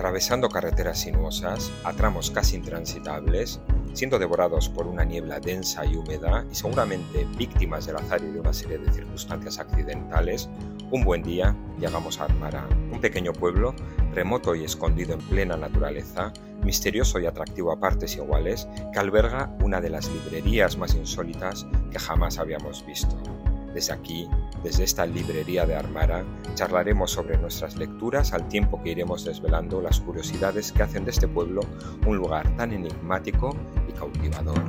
atravesando 0.00 0.48
carreteras 0.48 0.98
sinuosas, 0.98 1.70
a 1.84 1.92
tramos 1.92 2.30
casi 2.30 2.56
intransitables, 2.56 3.60
siendo 3.92 4.18
devorados 4.18 4.70
por 4.70 4.86
una 4.86 5.04
niebla 5.04 5.40
densa 5.40 5.84
y 5.84 5.94
húmeda 5.94 6.46
y 6.50 6.54
seguramente 6.54 7.26
víctimas 7.36 7.84
del 7.84 7.96
azar 7.96 8.22
y 8.22 8.32
de 8.32 8.40
una 8.40 8.54
serie 8.54 8.78
de 8.78 8.90
circunstancias 8.90 9.58
accidentales, 9.58 10.48
un 10.90 11.04
buen 11.04 11.22
día 11.22 11.54
llegamos 11.78 12.18
a 12.18 12.24
Armara, 12.24 12.66
un 12.90 12.98
pequeño 12.98 13.34
pueblo 13.34 13.74
remoto 14.14 14.54
y 14.54 14.64
escondido 14.64 15.12
en 15.12 15.20
plena 15.20 15.58
naturaleza, 15.58 16.32
misterioso 16.64 17.20
y 17.20 17.26
atractivo 17.26 17.70
a 17.70 17.78
partes 17.78 18.16
iguales, 18.16 18.66
que 18.94 18.98
alberga 18.98 19.54
una 19.62 19.82
de 19.82 19.90
las 19.90 20.08
librerías 20.08 20.78
más 20.78 20.94
insólitas 20.94 21.66
que 21.90 21.98
jamás 21.98 22.38
habíamos 22.38 22.86
visto. 22.86 23.18
Desde 23.74 23.92
aquí, 23.92 24.28
desde 24.64 24.82
esta 24.82 25.06
librería 25.06 25.64
de 25.64 25.76
Armara, 25.76 26.24
charlaremos 26.54 27.12
sobre 27.12 27.38
nuestras 27.38 27.76
lecturas 27.76 28.32
al 28.32 28.48
tiempo 28.48 28.82
que 28.82 28.90
iremos 28.90 29.24
desvelando 29.24 29.80
las 29.80 30.00
curiosidades 30.00 30.72
que 30.72 30.82
hacen 30.82 31.04
de 31.04 31.12
este 31.12 31.28
pueblo 31.28 31.60
un 32.04 32.16
lugar 32.16 32.56
tan 32.56 32.72
enigmático 32.72 33.56
y 33.88 33.92
cautivador. 33.92 34.60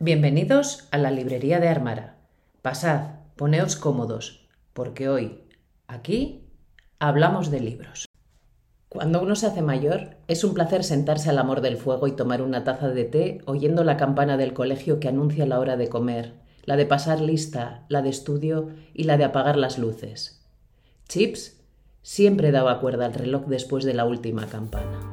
Bienvenidos 0.00 0.88
a 0.90 0.98
la 0.98 1.12
librería 1.12 1.60
de 1.60 1.68
Armara. 1.68 2.16
Pasad, 2.62 3.20
poneos 3.36 3.76
cómodos, 3.76 4.48
porque 4.72 5.08
hoy, 5.08 5.44
aquí, 5.86 6.50
hablamos 6.98 7.50
de 7.50 7.60
libros. 7.60 8.07
Cuando 8.88 9.20
uno 9.20 9.36
se 9.36 9.46
hace 9.46 9.60
mayor, 9.60 10.16
es 10.28 10.44
un 10.44 10.54
placer 10.54 10.82
sentarse 10.82 11.28
al 11.28 11.38
amor 11.38 11.60
del 11.60 11.76
fuego 11.76 12.06
y 12.06 12.12
tomar 12.12 12.40
una 12.40 12.64
taza 12.64 12.88
de 12.88 13.04
té 13.04 13.42
oyendo 13.44 13.84
la 13.84 13.98
campana 13.98 14.38
del 14.38 14.54
colegio 14.54 14.98
que 14.98 15.08
anuncia 15.08 15.44
la 15.46 15.60
hora 15.60 15.76
de 15.76 15.88
comer, 15.88 16.34
la 16.64 16.76
de 16.76 16.86
pasar 16.86 17.20
lista, 17.20 17.84
la 17.88 18.00
de 18.00 18.08
estudio 18.08 18.70
y 18.94 19.04
la 19.04 19.18
de 19.18 19.24
apagar 19.24 19.58
las 19.58 19.78
luces. 19.78 20.42
Chips 21.06 21.60
siempre 22.02 22.50
daba 22.50 22.80
cuerda 22.80 23.04
al 23.04 23.14
reloj 23.14 23.46
después 23.46 23.84
de 23.84 23.92
la 23.92 24.06
última 24.06 24.46
campana. 24.46 25.07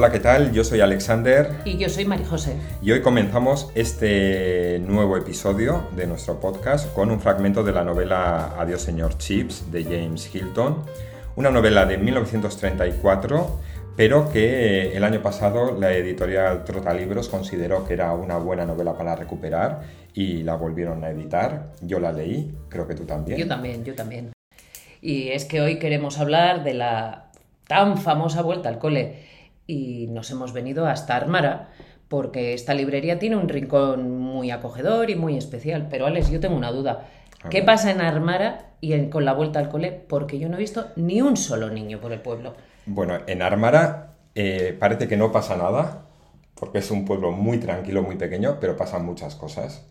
Hola, 0.00 0.12
¿qué 0.12 0.20
tal? 0.20 0.52
Yo 0.52 0.64
soy 0.64 0.80
Alexander. 0.80 1.60
Y 1.66 1.76
yo 1.76 1.90
soy 1.90 2.06
María 2.06 2.26
José. 2.26 2.56
Y 2.80 2.90
hoy 2.90 3.02
comenzamos 3.02 3.70
este 3.74 4.78
nuevo 4.78 5.18
episodio 5.18 5.88
de 5.94 6.06
nuestro 6.06 6.40
podcast 6.40 6.90
con 6.94 7.10
un 7.10 7.20
fragmento 7.20 7.62
de 7.62 7.72
la 7.72 7.84
novela 7.84 8.54
Adiós 8.58 8.80
señor 8.80 9.18
Chips 9.18 9.70
de 9.70 9.84
James 9.84 10.34
Hilton, 10.34 10.84
una 11.36 11.50
novela 11.50 11.84
de 11.84 11.98
1934, 11.98 13.60
pero 13.94 14.32
que 14.32 14.96
el 14.96 15.04
año 15.04 15.20
pasado 15.20 15.78
la 15.78 15.92
editorial 15.92 16.64
Trotalibros 16.64 17.28
consideró 17.28 17.86
que 17.86 17.92
era 17.92 18.14
una 18.14 18.38
buena 18.38 18.64
novela 18.64 18.96
para 18.96 19.14
recuperar 19.16 19.82
y 20.14 20.44
la 20.44 20.54
volvieron 20.54 21.04
a 21.04 21.10
editar. 21.10 21.72
Yo 21.82 22.00
la 22.00 22.10
leí, 22.10 22.56
creo 22.70 22.88
que 22.88 22.94
tú 22.94 23.04
también. 23.04 23.38
Yo 23.38 23.46
también, 23.46 23.84
yo 23.84 23.94
también. 23.94 24.32
Y 25.02 25.28
es 25.28 25.44
que 25.44 25.60
hoy 25.60 25.78
queremos 25.78 26.18
hablar 26.18 26.64
de 26.64 26.72
la 26.72 27.32
tan 27.66 27.98
famosa 27.98 28.40
vuelta 28.40 28.70
al 28.70 28.78
cole 28.78 29.28
y 29.70 30.08
nos 30.08 30.30
hemos 30.30 30.52
venido 30.52 30.86
hasta 30.86 31.16
Armara 31.16 31.70
porque 32.08 32.54
esta 32.54 32.74
librería 32.74 33.20
tiene 33.20 33.36
un 33.36 33.48
rincón 33.48 34.10
muy 34.18 34.50
acogedor 34.50 35.10
y 35.10 35.14
muy 35.14 35.36
especial. 35.36 35.86
Pero 35.88 36.06
Alex, 36.06 36.28
yo 36.28 36.40
tengo 36.40 36.56
una 36.56 36.72
duda. 36.72 37.06
¿Qué 37.48 37.62
pasa 37.62 37.92
en 37.92 38.00
Armara 38.00 38.72
y 38.80 39.08
con 39.10 39.24
la 39.24 39.32
vuelta 39.32 39.60
al 39.60 39.68
cole? 39.68 39.92
Porque 39.92 40.40
yo 40.40 40.48
no 40.48 40.56
he 40.56 40.58
visto 40.58 40.88
ni 40.96 41.22
un 41.22 41.36
solo 41.36 41.70
niño 41.70 42.00
por 42.00 42.12
el 42.12 42.20
pueblo. 42.20 42.54
Bueno, 42.84 43.18
en 43.28 43.42
Armara 43.42 44.16
eh, 44.34 44.76
parece 44.78 45.06
que 45.06 45.16
no 45.16 45.30
pasa 45.30 45.56
nada, 45.56 46.06
porque 46.56 46.78
es 46.78 46.90
un 46.90 47.04
pueblo 47.04 47.30
muy 47.30 47.58
tranquilo, 47.58 48.02
muy 48.02 48.16
pequeño, 48.16 48.58
pero 48.60 48.76
pasan 48.76 49.04
muchas 49.04 49.36
cosas. 49.36 49.86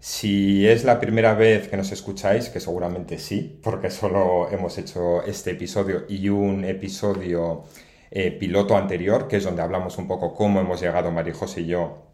Si 0.00 0.68
es 0.68 0.84
la 0.84 1.00
primera 1.00 1.32
vez 1.32 1.68
que 1.68 1.78
nos 1.78 1.90
escucháis, 1.92 2.50
que 2.50 2.60
seguramente 2.60 3.18
sí, 3.18 3.58
porque 3.62 3.90
solo 3.90 4.50
hemos 4.50 4.76
hecho 4.76 5.22
este 5.22 5.52
episodio 5.52 6.04
y 6.10 6.28
un 6.28 6.62
episodio 6.66 7.64
eh, 8.10 8.30
piloto 8.32 8.76
anterior, 8.76 9.28
que 9.28 9.36
es 9.36 9.44
donde 9.44 9.62
hablamos 9.62 9.98
un 9.98 10.08
poco 10.08 10.34
cómo 10.34 10.60
hemos 10.60 10.80
llegado 10.80 11.10
María 11.10 11.34
José 11.34 11.62
y 11.62 11.66
yo 11.66 12.04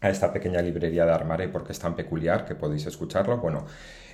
a 0.00 0.08
esta 0.08 0.32
pequeña 0.32 0.62
librería 0.62 1.04
de 1.04 1.12
Armare 1.12 1.44
y 1.44 1.48
por 1.48 1.64
qué 1.64 1.72
es 1.72 1.78
tan 1.78 1.94
peculiar, 1.94 2.44
que 2.44 2.54
podéis 2.54 2.86
escucharlo. 2.86 3.38
Bueno, 3.38 3.66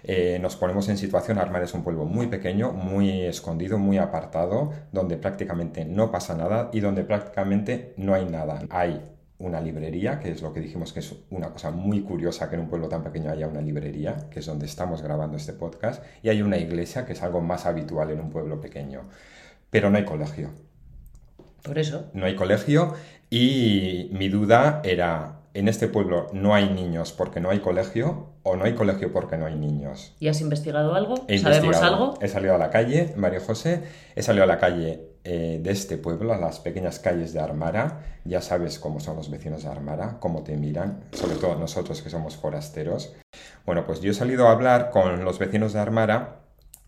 eh, 0.02 0.38
nos 0.41 0.56
ponemos 0.56 0.88
en 0.88 0.98
situación, 0.98 1.38
Armare 1.38 1.64
es 1.64 1.74
un 1.74 1.84
pueblo 1.84 2.04
muy 2.04 2.26
pequeño, 2.26 2.72
muy 2.72 3.22
escondido, 3.22 3.78
muy 3.78 3.98
apartado, 3.98 4.72
donde 4.92 5.16
prácticamente 5.16 5.84
no 5.84 6.10
pasa 6.10 6.34
nada 6.34 6.70
y 6.72 6.80
donde 6.80 7.04
prácticamente 7.04 7.94
no 7.97 8.14
hay 8.14 8.24
nada. 8.24 8.60
Hay 8.70 9.00
una 9.38 9.60
librería, 9.60 10.18
que 10.18 10.30
es 10.30 10.42
lo 10.42 10.53
que 10.53 10.60
dijimos 10.60 10.92
que 10.92 11.00
es 11.00 11.14
una 11.30 11.50
cosa 11.50 11.70
muy 11.70 12.00
curiosa 12.03 12.48
que 12.48 12.56
en 12.56 12.62
un 12.62 12.68
pueblo 12.68 12.88
tan 12.88 13.04
pequeño 13.04 13.30
haya 13.30 13.47
una 13.47 13.60
librería, 13.60 14.28
que 14.30 14.41
es 14.41 14.47
donde 14.47 14.66
estamos 14.66 15.03
grabando 15.03 15.36
este 15.36 15.53
podcast, 15.53 16.03
y 16.22 16.30
hay 16.30 16.42
una 16.42 16.56
iglesia, 16.56 17.04
que 17.04 17.12
es 17.12 17.22
algo 17.22 17.41
más 17.41 17.66
habitual 17.66 18.10
en 18.10 18.20
un 18.20 18.30
pueblo 18.30 18.60
pequeño. 18.60 19.03
Pero 19.70 19.91
no 19.91 19.98
hay 19.98 20.04
colegio. 20.04 20.50
Por 21.66 21.78
eso. 21.78 22.06
No 22.15 22.27
hay 22.27 22.37
colegio 22.37 22.94
y 23.28 24.09
mi 24.12 24.28
duda 24.28 24.81
era, 24.84 25.41
en 25.53 25.66
este 25.66 25.88
pueblo 25.88 26.28
no 26.32 26.54
hay 26.54 26.71
niños 26.71 27.12
porque 27.12 27.41
no 27.41 27.50
hay 27.50 27.59
colegio 27.59 28.28
o 28.44 28.54
no 28.54 28.65
hay 28.65 28.75
colegio 28.75 29.12
porque 29.12 29.37
no 29.37 29.47
hay 29.47 29.56
niños. 29.56 30.15
¿Y 30.21 30.28
has 30.28 30.41
investigado 30.41 30.94
algo? 30.94 31.27
¿Sabemos 31.43 31.77
algo? 31.78 32.15
He 32.21 32.28
salido 32.28 32.54
a 32.54 32.59
la 32.59 32.71
calle, 32.71 33.12
María 33.16 33.41
José, 33.41 33.82
he 34.15 34.22
salido 34.22 34.44
a 34.44 34.47
la 34.47 34.59
calle 34.59 35.16
eh, 35.25 35.59
de 35.60 35.71
este 35.72 35.99
pueblo, 35.99 36.32
a 36.32 36.38
las 36.38 36.60
pequeñas 36.60 37.00
calles 37.00 37.32
de 37.32 37.41
Armara. 37.41 38.04
Ya 38.25 38.41
sabes 38.41 38.78
cómo 38.78 39.00
son 39.00 39.16
los 39.16 39.28
vecinos 39.28 39.65
de 39.65 39.71
Armara, 39.71 40.19
cómo 40.21 40.44
te 40.44 40.56
miran, 40.56 41.00
sobre 41.10 41.34
todo 41.34 41.56
nosotros 41.56 42.00
que 42.00 42.10
somos 42.10 42.37
forasteros. 42.37 43.12
Bueno, 43.65 43.84
pues 43.84 44.00
yo 44.00 44.12
he 44.12 44.15
salido 44.15 44.47
a 44.47 44.53
hablar 44.53 44.91
con 44.91 45.25
los 45.25 45.41
vecinos 45.41 45.72
de 45.72 45.81
Armara 45.81 46.45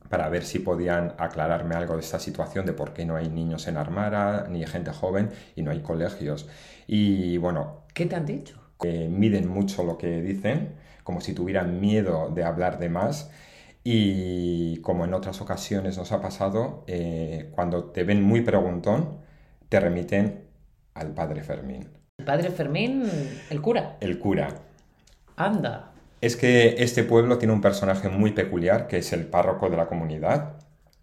para 0.08 0.28
ver 0.28 0.44
si 0.44 0.58
podían 0.58 1.14
aclararme 1.18 1.74
algo 1.74 1.94
de 1.94 2.00
esta 2.00 2.18
situación 2.18 2.66
de 2.66 2.72
por 2.72 2.92
qué 2.92 3.04
no 3.04 3.16
hay 3.16 3.28
niños 3.28 3.66
en 3.68 3.76
Armara, 3.76 4.46
ni 4.48 4.64
gente 4.66 4.90
joven 4.92 5.30
y 5.54 5.62
no 5.62 5.70
hay 5.70 5.80
colegios. 5.80 6.48
Y 6.86 7.36
bueno... 7.38 7.82
¿Qué 7.94 8.06
te 8.06 8.16
han 8.16 8.26
dicho? 8.26 8.60
Que 8.80 9.08
miden 9.08 9.48
mucho 9.48 9.84
lo 9.84 9.98
que 9.98 10.22
dicen, 10.22 10.76
como 11.04 11.20
si 11.20 11.34
tuvieran 11.34 11.80
miedo 11.80 12.30
de 12.34 12.44
hablar 12.44 12.78
de 12.78 12.88
más. 12.88 13.30
Y 13.84 14.78
como 14.80 15.04
en 15.04 15.14
otras 15.14 15.40
ocasiones 15.40 15.98
nos 15.98 16.12
ha 16.12 16.20
pasado, 16.20 16.84
eh, 16.86 17.50
cuando 17.54 17.84
te 17.84 18.04
ven 18.04 18.22
muy 18.22 18.42
preguntón, 18.42 19.18
te 19.68 19.80
remiten 19.80 20.44
al 20.94 21.14
padre 21.14 21.42
Fermín. 21.42 21.88
¿El 22.18 22.24
padre 22.24 22.50
Fermín, 22.50 23.04
el 23.50 23.60
cura? 23.60 23.96
El 24.00 24.18
cura. 24.18 24.48
Anda 25.36 25.87
es 26.20 26.36
que 26.36 26.76
este 26.78 27.04
pueblo 27.04 27.38
tiene 27.38 27.54
un 27.54 27.60
personaje 27.60 28.08
muy 28.08 28.32
peculiar, 28.32 28.88
que 28.88 28.98
es 28.98 29.12
el 29.12 29.26
párroco 29.26 29.70
de 29.70 29.76
la 29.76 29.86
comunidad. 29.86 30.54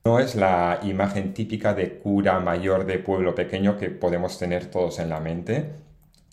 No 0.03 0.19
es 0.19 0.35
la 0.35 0.79
imagen 0.83 1.33
típica 1.33 1.73
de 1.73 1.97
cura 1.99 2.39
mayor 2.39 2.85
de 2.85 2.99
pueblo 2.99 3.33
pequeño 3.33 3.77
que 3.77 3.89
podemos 3.89 4.37
tener 4.37 4.65
todos 4.65 4.99
en 4.99 5.09
la 5.09 5.19
mente. 5.19 5.71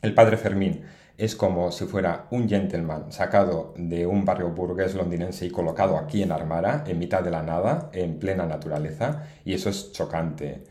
El 0.02 0.14
padre 0.14 0.36
Fermín 0.36 0.82
es 1.16 1.36
como 1.36 1.70
si 1.70 1.84
fuera 1.84 2.26
un 2.30 2.48
gentleman 2.48 3.12
sacado 3.12 3.74
de 3.76 4.06
un 4.06 4.24
barrio 4.24 4.50
burgués 4.50 4.94
londinense 4.94 5.46
y 5.46 5.50
colocado 5.50 5.96
aquí 5.96 6.22
en 6.22 6.32
Armara, 6.32 6.84
en 6.86 6.98
mitad 6.98 7.22
de 7.22 7.30
la 7.30 7.42
nada, 7.42 7.90
en 7.92 8.18
plena 8.18 8.46
naturaleza, 8.46 9.24
y 9.44 9.54
eso 9.54 9.70
es 9.70 9.92
chocante. 9.92 10.64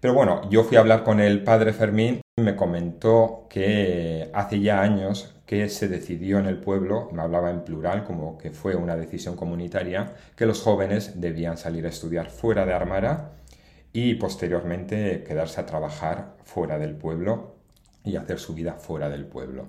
Pero 0.00 0.14
bueno, 0.14 0.48
yo 0.50 0.64
fui 0.64 0.76
a 0.76 0.80
hablar 0.80 1.02
con 1.04 1.20
el 1.20 1.42
padre 1.42 1.72
Fermín 1.72 2.20
me 2.38 2.56
comentó 2.56 3.46
que 3.48 4.30
hace 4.32 4.60
ya 4.60 4.80
años 4.80 5.34
que 5.46 5.68
se 5.68 5.88
decidió 5.88 6.38
en 6.38 6.46
el 6.46 6.58
pueblo, 6.58 7.08
me 7.12 7.22
hablaba 7.22 7.50
en 7.50 7.64
plural, 7.64 8.04
como 8.04 8.36
que 8.36 8.50
fue 8.50 8.76
una 8.76 8.96
decisión 8.96 9.34
comunitaria, 9.34 10.14
que 10.36 10.46
los 10.46 10.60
jóvenes 10.60 11.20
debían 11.20 11.56
salir 11.56 11.86
a 11.86 11.88
estudiar 11.88 12.30
fuera 12.30 12.66
de 12.66 12.74
Armara 12.74 13.30
y 13.92 14.14
posteriormente 14.16 15.24
quedarse 15.24 15.60
a 15.60 15.66
trabajar 15.66 16.36
fuera 16.44 16.78
del 16.78 16.94
pueblo 16.94 17.54
y 18.04 18.16
hacer 18.16 18.38
su 18.38 18.54
vida 18.54 18.74
fuera 18.74 19.08
del 19.08 19.24
pueblo. 19.24 19.68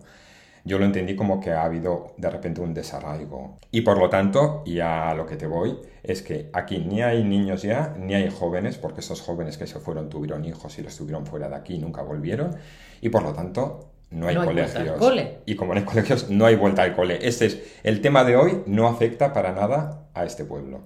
Yo 0.69 0.77
lo 0.77 0.85
entendí 0.85 1.15
como 1.15 1.39
que 1.39 1.49
ha 1.49 1.63
habido 1.63 2.13
de 2.17 2.29
repente 2.29 2.61
un 2.61 2.75
desarraigo. 2.75 3.57
Y 3.71 3.81
por 3.81 3.97
lo 3.97 4.07
tanto, 4.07 4.61
y 4.67 4.81
a 4.81 5.15
lo 5.15 5.25
que 5.25 5.35
te 5.35 5.47
voy, 5.47 5.79
es 6.03 6.21
que 6.21 6.51
aquí 6.53 6.77
ni 6.77 7.01
hay 7.01 7.23
niños 7.23 7.63
ya, 7.63 7.95
ni 7.97 8.13
hay 8.13 8.29
jóvenes, 8.29 8.77
porque 8.77 8.99
esos 8.99 9.19
jóvenes 9.19 9.57
que 9.57 9.65
se 9.65 9.79
fueron 9.79 10.09
tuvieron 10.09 10.45
hijos 10.45 10.77
y 10.77 10.83
los 10.83 10.95
tuvieron 10.95 11.25
fuera 11.25 11.49
de 11.49 11.55
aquí 11.55 11.73
y 11.73 11.79
nunca 11.79 12.03
volvieron. 12.03 12.55
Y 13.01 13.09
por 13.09 13.23
lo 13.23 13.33
tanto, 13.33 13.89
no 14.11 14.27
hay, 14.27 14.35
colegios. 14.35 15.01
Y 15.47 15.55
como 15.55 15.73
no 15.73 15.79
hay 15.79 15.85
colegios, 15.87 16.29
no 16.29 16.45
hay 16.45 16.55
vuelta 16.55 16.83
al 16.83 16.95
cole. 16.95 17.17
Este 17.27 17.47
es 17.47 17.79
el 17.81 18.01
tema 18.01 18.23
de 18.23 18.35
hoy, 18.35 18.61
no 18.67 18.87
afecta 18.87 19.33
para 19.33 19.53
nada 19.53 20.07
a 20.13 20.23
este 20.23 20.45
pueblo. 20.45 20.83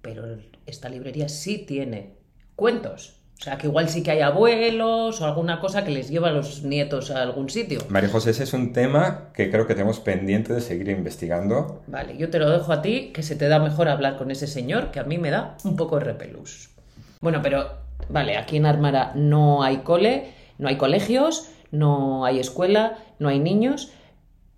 Pero 0.00 0.38
esta 0.64 0.88
librería 0.88 1.28
sí 1.28 1.58
tiene 1.58 2.14
cuentos. 2.54 3.15
O 3.38 3.42
sea, 3.42 3.58
que 3.58 3.66
igual 3.66 3.88
sí 3.88 4.02
que 4.02 4.12
hay 4.12 4.20
abuelos 4.22 5.20
o 5.20 5.26
alguna 5.26 5.60
cosa 5.60 5.84
que 5.84 5.90
les 5.90 6.08
lleva 6.08 6.28
a 6.28 6.32
los 6.32 6.62
nietos 6.62 7.10
a 7.10 7.20
algún 7.20 7.50
sitio. 7.50 7.80
María 7.90 8.08
José, 8.08 8.30
ese 8.30 8.44
es 8.44 8.54
un 8.54 8.72
tema 8.72 9.30
que 9.34 9.50
creo 9.50 9.66
que 9.66 9.74
tenemos 9.74 10.00
pendiente 10.00 10.54
de 10.54 10.62
seguir 10.62 10.88
investigando. 10.88 11.82
Vale, 11.86 12.16
yo 12.16 12.30
te 12.30 12.38
lo 12.38 12.50
dejo 12.50 12.72
a 12.72 12.80
ti, 12.80 13.12
que 13.12 13.22
se 13.22 13.36
te 13.36 13.48
da 13.48 13.58
mejor 13.58 13.88
hablar 13.88 14.16
con 14.16 14.30
ese 14.30 14.46
señor, 14.46 14.90
que 14.90 15.00
a 15.00 15.04
mí 15.04 15.18
me 15.18 15.30
da 15.30 15.56
un 15.64 15.76
poco 15.76 15.98
de 15.98 16.04
repelús. 16.04 16.70
Bueno, 17.20 17.40
pero, 17.42 17.68
vale, 18.08 18.38
aquí 18.38 18.56
en 18.56 18.64
Armara 18.64 19.12
no 19.14 19.62
hay 19.62 19.78
cole, 19.78 20.32
no 20.56 20.68
hay 20.68 20.76
colegios, 20.76 21.50
no 21.70 22.24
hay 22.24 22.40
escuela, 22.40 22.98
no 23.18 23.28
hay 23.28 23.38
niños, 23.38 23.92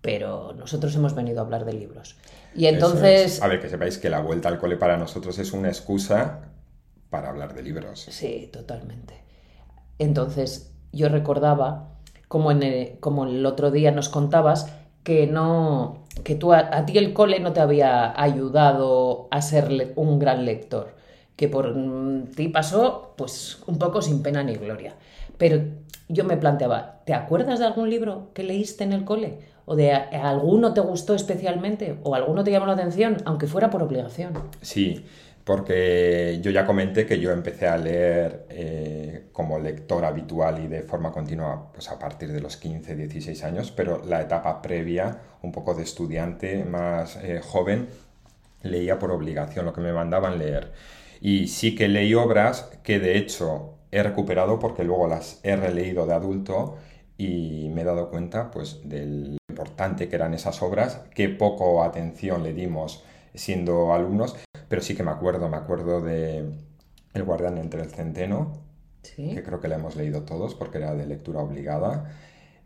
pero 0.03 0.55
nosotros 0.57 0.95
hemos 0.95 1.17
venido 1.17 1.41
a 1.41 1.45
hablar 1.45 1.65
de 1.65 1.73
libros. 1.73 2.17
Y 2.55 2.67
entonces... 2.67 3.43
A 3.43 3.49
ver, 3.49 3.61
que 3.61 3.69
sepáis 3.69 3.99
que 3.99 4.09
la 4.09 4.21
vuelta 4.21 4.49
al 4.49 4.59
cole 4.59 4.77
para 4.77 4.97
nosotros 4.97 5.39
es 5.41 5.53
una 5.53 5.69
excusa 5.69 6.43
para 7.11 7.31
hablar 7.31 7.55
de 7.55 7.63
libros. 7.63 8.07
Sí, 8.11 8.49
totalmente. 8.53 9.15
Entonces, 9.99 10.73
yo 10.93 11.09
recordaba, 11.09 11.91
como, 12.29 12.51
en 12.51 12.63
el, 12.63 12.99
como 13.01 13.25
el 13.25 13.45
otro 13.47 13.71
día 13.71 13.91
nos 13.91 14.09
contabas, 14.09 14.73
que 15.03 15.27
no 15.27 16.05
que 16.25 16.35
tú 16.35 16.53
a, 16.53 16.85
ti 16.87 16.99
el 16.99 17.13
cole 17.13 17.41
no 17.41 17.53
te 17.53 17.61
había 17.61 18.21
ayudado 18.21 19.29
a 19.31 19.43
ser 19.43 19.93
un 19.97 20.19
gran 20.19 20.45
lector, 20.45 20.95
que 21.37 21.49
por 21.49 21.75
mm, 21.75 22.33
ti 22.35 22.49
pasó 22.49 23.15
pues 23.17 23.59
un 23.67 23.79
poco 23.79 24.03
sin 24.03 24.23
pena 24.23 24.43
ni 24.43 24.55
gloria. 24.55 24.95
Pero 25.37 25.63
yo 26.09 26.25
me 26.25 26.37
planteaba, 26.37 27.01
¿te 27.05 27.15
acuerdas 27.15 27.61
de 27.61 27.67
algún 27.67 27.91
libro 27.91 28.31
que 28.35 28.43
leíste 28.43 28.85
en 28.85 28.93
el 28.93 29.05
cole? 29.05 29.39
¿O 29.67 29.77
de 29.77 29.93
alguno 29.93 30.73
te 30.73 30.81
gustó 30.81 31.15
especialmente? 31.15 31.99
¿O 32.03 32.15
alguno 32.15 32.43
te 32.43 32.51
llamó 32.51 32.67
la 32.67 32.73
atención, 32.73 33.19
aunque 33.27 33.47
fuera 33.47 33.69
por 33.69 33.83
obligación? 33.83 34.33
Sí, 34.63 35.05
porque 35.49 36.41
yo 36.43 36.51
ya 36.51 36.67
comenté 36.67 37.07
que 37.07 37.19
yo 37.21 37.33
empecé 37.33 37.69
a 37.69 37.79
leer 37.79 38.45
eh, 38.51 39.29
como 39.33 39.59
lector 39.59 40.05
habitual 40.05 40.63
y 40.63 40.69
de 40.69 40.83
forma 40.83 41.11
continua 41.11 41.73
pues 41.73 41.91
a 41.91 41.99
partir 41.99 42.33
de 42.33 42.43
los 42.43 42.59
15, 42.59 42.95
16 42.95 43.45
años, 43.45 43.71
pero 43.71 44.05
la 44.05 44.21
etapa 44.21 44.61
previa, 44.61 45.23
un 45.41 45.51
poco 45.51 45.73
de 45.73 45.85
estudiante 45.85 46.67
más 46.67 47.17
eh, 47.23 47.41
joven, 47.43 47.89
leía 48.63 48.99
por 48.99 49.11
obligación 49.11 49.65
lo 49.65 49.73
que 49.73 49.81
me 49.81 49.95
mandaban 49.95 50.39
leer. 50.39 50.71
Y 51.23 51.49
sí 51.49 51.75
que 51.75 51.89
leí 51.89 52.13
obras 52.13 52.71
que 52.83 52.99
de 52.99 53.17
hecho 53.17 53.79
he 53.91 54.03
recuperado 54.03 54.59
porque 54.59 54.85
luego 54.85 55.09
las 55.09 55.41
he 55.45 55.57
releído 55.57 56.05
de 56.05 56.13
adulto 56.13 56.77
y 57.17 57.71
me 57.73 57.81
he 57.81 57.85
dado 57.85 58.11
cuenta 58.11 58.51
pues 58.51 58.81
del 58.85 59.39
importante 59.49 60.11
que 60.11 60.17
eran 60.17 60.35
esas 60.35 60.61
obras, 60.61 61.01
qué 61.15 61.31
poco 61.31 61.83
atención 61.83 62.43
le 62.43 62.53
dimos 62.53 63.03
siendo 63.35 63.95
alumnos 63.95 64.37
pero 64.69 64.83
sí 64.83 64.95
que 64.97 65.03
me 65.03 65.11
acuerdo, 65.11 65.49
me 65.49 65.57
acuerdo 65.57 66.01
de 66.01 66.45
El 67.15 67.25
guardián 67.25 67.59
entre 67.59 67.83
el 67.83 67.91
centeno, 67.91 68.63
que 69.35 69.43
creo 69.43 69.61
que 69.61 69.69
la 69.69 69.77
hemos 69.77 69.97
leído 69.97 70.23
todos 70.25 70.55
porque 70.55 70.79
era 70.79 70.95
de 70.95 71.07
lectura 71.07 71.41
obligada, 71.41 72.13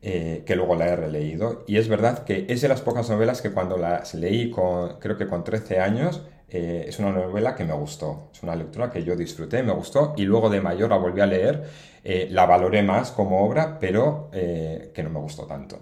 eh, 0.02 0.42
que 0.46 0.56
luego 0.56 0.74
la 0.76 0.88
he 0.88 0.96
releído. 0.96 1.64
Y 1.66 1.76
es 1.78 1.88
verdad 1.88 2.24
que 2.24 2.46
es 2.48 2.60
de 2.60 2.68
las 2.68 2.82
pocas 2.82 3.08
novelas 3.10 3.42
que 3.42 3.52
cuando 3.52 3.76
las 3.78 4.14
leí, 4.14 4.50
con, 4.50 4.98
creo 5.00 5.16
que 5.16 5.28
con 5.28 5.44
13 5.44 5.80
años, 5.80 6.22
eh, 6.48 6.84
es 6.88 6.98
una 6.98 7.12
novela 7.12 7.54
que 7.54 7.64
me 7.64 7.72
gustó, 7.74 8.30
es 8.32 8.42
una 8.42 8.56
lectura 8.56 8.90
que 8.90 9.04
yo 9.04 9.16
disfruté, 9.16 9.62
me 9.62 9.72
gustó 9.72 10.14
y 10.16 10.24
luego 10.24 10.50
de 10.50 10.60
mayor 10.60 10.90
la 10.90 10.96
volví 10.96 11.20
a 11.20 11.26
leer, 11.26 11.64
eh, 12.04 12.28
la 12.30 12.46
valoré 12.46 12.82
más 12.82 13.12
como 13.12 13.44
obra, 13.44 13.78
pero 13.80 14.28
que 14.32 15.02
no 15.02 15.10
me 15.10 15.20
gustó 15.20 15.46
tanto. 15.46 15.80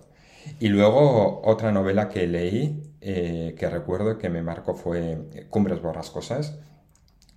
Y 0.58 0.68
luego 0.68 1.40
otra 1.44 1.72
novela 1.72 2.08
que 2.08 2.26
leí, 2.26 2.89
eh, 3.00 3.54
que 3.58 3.68
recuerdo 3.70 4.18
que 4.18 4.28
me 4.28 4.42
marcó 4.42 4.74
fue 4.74 5.46
Cumbres 5.50 5.80
Borrascosas, 5.82 6.58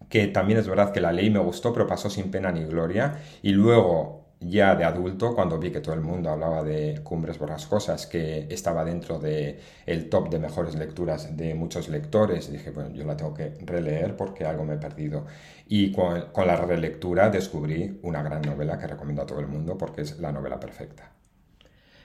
que 0.09 0.27
también 0.27 0.59
es 0.59 0.67
verdad 0.67 0.91
que 0.93 1.01
la 1.01 1.11
leí 1.11 1.29
me 1.29 1.39
gustó, 1.39 1.73
pero 1.73 1.87
pasó 1.87 2.09
sin 2.09 2.31
pena 2.31 2.51
ni 2.51 2.63
gloria. 2.65 3.19
Y 3.41 3.51
luego, 3.51 4.25
ya 4.39 4.75
de 4.75 4.83
adulto, 4.85 5.33
cuando 5.35 5.57
vi 5.59 5.71
que 5.71 5.79
todo 5.81 5.95
el 5.95 6.01
mundo 6.01 6.29
hablaba 6.29 6.63
de 6.63 7.01
Cumbres 7.03 7.39
Borrascosas, 7.39 8.05
que 8.07 8.47
estaba 8.49 8.85
dentro 8.85 9.19
del 9.19 9.59
el 9.85 10.09
top 10.09 10.29
de 10.29 10.39
mejores 10.39 10.75
lecturas 10.75 11.35
de 11.37 11.55
muchos 11.55 11.89
lectores, 11.89 12.51
dije, 12.51 12.71
bueno, 12.71 12.91
yo 12.93 13.05
la 13.05 13.17
tengo 13.17 13.33
que 13.33 13.55
releer 13.65 14.15
porque 14.17 14.45
algo 14.45 14.65
me 14.65 14.75
he 14.75 14.77
perdido. 14.77 15.25
Y 15.67 15.91
con, 15.91 16.31
con 16.31 16.47
la 16.47 16.57
relectura 16.57 17.29
descubrí 17.29 17.99
una 18.03 18.21
gran 18.21 18.41
novela 18.43 18.77
que 18.77 18.87
recomiendo 18.87 19.23
a 19.23 19.25
todo 19.25 19.39
el 19.39 19.47
mundo 19.47 19.77
porque 19.77 20.01
es 20.01 20.19
la 20.19 20.31
novela 20.31 20.59
perfecta. 20.59 21.11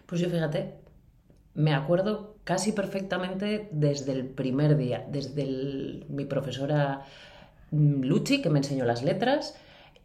Pues 0.06 0.20
yo 0.20 0.30
fíjate, 0.30 0.74
me 1.54 1.74
acuerdo 1.74 2.37
casi 2.48 2.72
perfectamente 2.72 3.68
desde 3.72 4.12
el 4.12 4.24
primer 4.24 4.78
día, 4.78 5.04
desde 5.06 5.44
mi 6.08 6.24
profesora 6.24 7.02
mm, 7.72 8.04
Luchi, 8.04 8.40
que 8.40 8.48
me 8.48 8.60
enseñó 8.60 8.86
las 8.86 9.02
letras, 9.02 9.54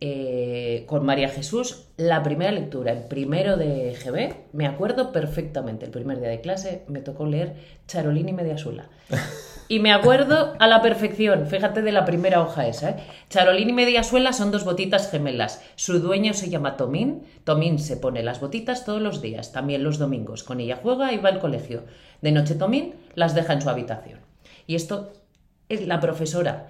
eh, 0.01 0.83
con 0.85 1.05
María 1.05 1.29
Jesús, 1.29 1.87
la 1.95 2.21
primera 2.21 2.51
lectura, 2.51 2.91
el 2.91 3.05
primero 3.05 3.55
de 3.55 3.93
GB, 3.93 4.35
me 4.51 4.67
acuerdo 4.67 5.13
perfectamente, 5.13 5.85
el 5.85 5.91
primer 5.91 6.19
día 6.19 6.27
de 6.27 6.41
clase 6.41 6.83
me 6.89 6.99
tocó 6.99 7.25
leer 7.25 7.55
Charolini 7.87 8.33
Mediasula. 8.33 8.89
Y 9.73 9.79
me 9.79 9.91
acuerdo 9.91 10.53
a 10.59 10.67
la 10.67 10.83
perfección, 10.83 11.47
fíjate 11.47 11.81
de 11.81 11.91
la 11.91 12.05
primera 12.05 12.41
hoja 12.41 12.67
esa, 12.67 12.91
¿eh? 12.91 12.95
Charolín 13.27 13.71
y 13.71 13.73
Mediasuela 13.73 14.31
son 14.31 14.51
dos 14.51 14.65
botitas 14.65 15.09
gemelas. 15.09 15.63
Su 15.77 15.99
dueño 15.99 16.35
se 16.35 16.51
llama 16.51 16.77
Tomín. 16.77 17.23
Tomín 17.43 17.79
se 17.79 17.97
pone 17.97 18.21
las 18.21 18.39
botitas 18.39 18.85
todos 18.85 19.01
los 19.01 19.19
días, 19.19 19.51
también 19.51 19.83
los 19.83 19.97
domingos. 19.97 20.43
Con 20.43 20.59
ella 20.59 20.77
juega 20.79 21.11
y 21.11 21.17
va 21.17 21.29
al 21.29 21.39
colegio. 21.39 21.85
De 22.21 22.31
noche 22.31 22.53
Tomín 22.53 22.93
las 23.15 23.33
deja 23.33 23.53
en 23.53 23.63
su 23.63 23.69
habitación. 23.71 24.19
Y 24.67 24.75
esto 24.75 25.11
es 25.69 25.87
la 25.87 25.99
profesora 25.99 26.67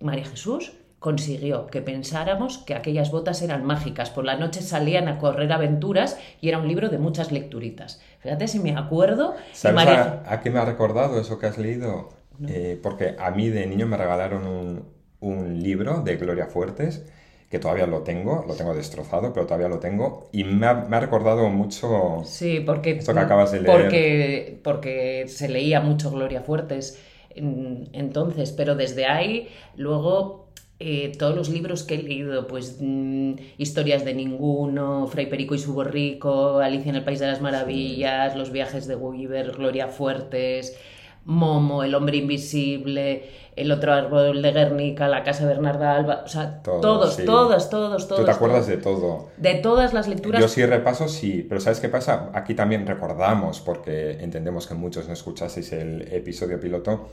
María 0.00 0.24
Jesús 0.24 0.72
consiguió 0.98 1.68
que 1.68 1.82
pensáramos 1.82 2.58
que 2.58 2.74
aquellas 2.74 3.12
botas 3.12 3.42
eran 3.42 3.64
mágicas. 3.64 4.10
Por 4.10 4.24
la 4.24 4.34
noche 4.34 4.60
salían 4.60 5.06
a 5.06 5.18
correr 5.18 5.52
aventuras 5.52 6.18
y 6.40 6.48
era 6.48 6.58
un 6.58 6.66
libro 6.66 6.88
de 6.88 6.98
muchas 6.98 7.30
lecturitas. 7.30 8.02
Fíjate 8.18 8.48
si 8.48 8.58
me 8.58 8.76
acuerdo. 8.76 9.36
¿Sabes 9.52 9.86
a, 9.86 10.40
qué 10.42 10.50
me 10.50 10.58
ha 10.58 10.64
recordado 10.64 11.20
eso 11.20 11.38
que 11.38 11.46
has 11.46 11.56
leído? 11.56 12.19
Eh, 12.48 12.78
porque 12.82 13.16
a 13.18 13.30
mí 13.30 13.48
de 13.48 13.66
niño 13.66 13.86
me 13.86 13.96
regalaron 13.96 14.84
un, 15.20 15.62
libro 15.62 16.00
de 16.00 16.16
Gloria 16.16 16.46
Fuertes, 16.46 17.04
que 17.50 17.58
todavía 17.58 17.86
lo 17.86 18.02
tengo, 18.02 18.44
lo 18.46 18.54
tengo 18.54 18.74
destrozado, 18.74 19.32
pero 19.32 19.46
todavía 19.46 19.68
lo 19.68 19.78
tengo, 19.78 20.28
y 20.32 20.44
me 20.44 20.66
ha, 20.66 21.00
recordado 21.00 21.48
mucho 21.50 22.22
sí, 22.24 22.60
porque, 22.64 22.92
esto 22.92 23.12
que 23.12 23.20
acabas 23.20 23.52
de 23.52 23.60
leer. 23.60 23.80
Porque, 23.82 24.60
porque 24.62 25.24
se 25.28 25.48
leía 25.48 25.80
mucho 25.80 26.10
Gloria 26.10 26.40
Fuertes 26.40 26.98
entonces, 27.34 28.52
pero 28.52 28.74
desde 28.74 29.06
ahí 29.06 29.48
luego 29.76 30.48
eh, 30.78 31.12
todos 31.18 31.36
los 31.36 31.48
libros 31.48 31.82
que 31.82 31.96
he 31.96 32.02
leído, 32.02 32.46
pues 32.46 32.78
mm, 32.80 33.34
Historias 33.58 34.04
de 34.04 34.14
Ninguno, 34.14 35.06
Fray 35.06 35.26
Perico 35.26 35.54
y 35.54 35.58
su 35.58 35.74
borrico, 35.74 36.58
Alicia 36.58 36.90
en 36.90 36.96
el 36.96 37.04
País 37.04 37.20
de 37.20 37.26
las 37.26 37.40
Maravillas, 37.40 38.34
Los 38.36 38.50
viajes 38.50 38.86
de 38.86 38.94
Gulliver, 38.94 39.52
Gloria 39.52 39.88
Fuertes, 39.88 40.76
Momo, 41.24 41.84
El 41.84 41.94
hombre 41.94 42.16
invisible, 42.16 43.28
El 43.56 43.70
otro 43.72 43.92
árbol 43.92 44.42
de 44.42 44.52
Guernica, 44.52 45.08
La 45.08 45.22
casa 45.22 45.46
de 45.46 45.54
Bernarda 45.54 45.94
Alba, 45.94 46.22
o 46.24 46.28
sea, 46.28 46.62
todos, 46.62 47.16
todos, 47.24 47.70
todos, 47.70 48.08
todos. 48.08 48.20
¿Tú 48.20 48.24
te 48.24 48.30
acuerdas 48.30 48.66
de 48.66 48.78
todo? 48.78 49.28
De 49.36 49.54
todas 49.56 49.92
las 49.92 50.08
lecturas. 50.08 50.40
Yo 50.40 50.48
sí 50.48 50.64
repaso, 50.64 51.08
sí, 51.08 51.44
pero 51.48 51.60
¿sabes 51.60 51.80
qué 51.80 51.88
pasa? 51.88 52.30
Aquí 52.34 52.54
también 52.54 52.86
recordamos, 52.86 53.60
porque 53.60 54.12
entendemos 54.20 54.66
que 54.66 54.74
muchos 54.74 55.06
no 55.06 55.12
escuchaseis 55.12 55.72
el 55.72 56.12
episodio 56.12 56.58
piloto, 56.58 57.08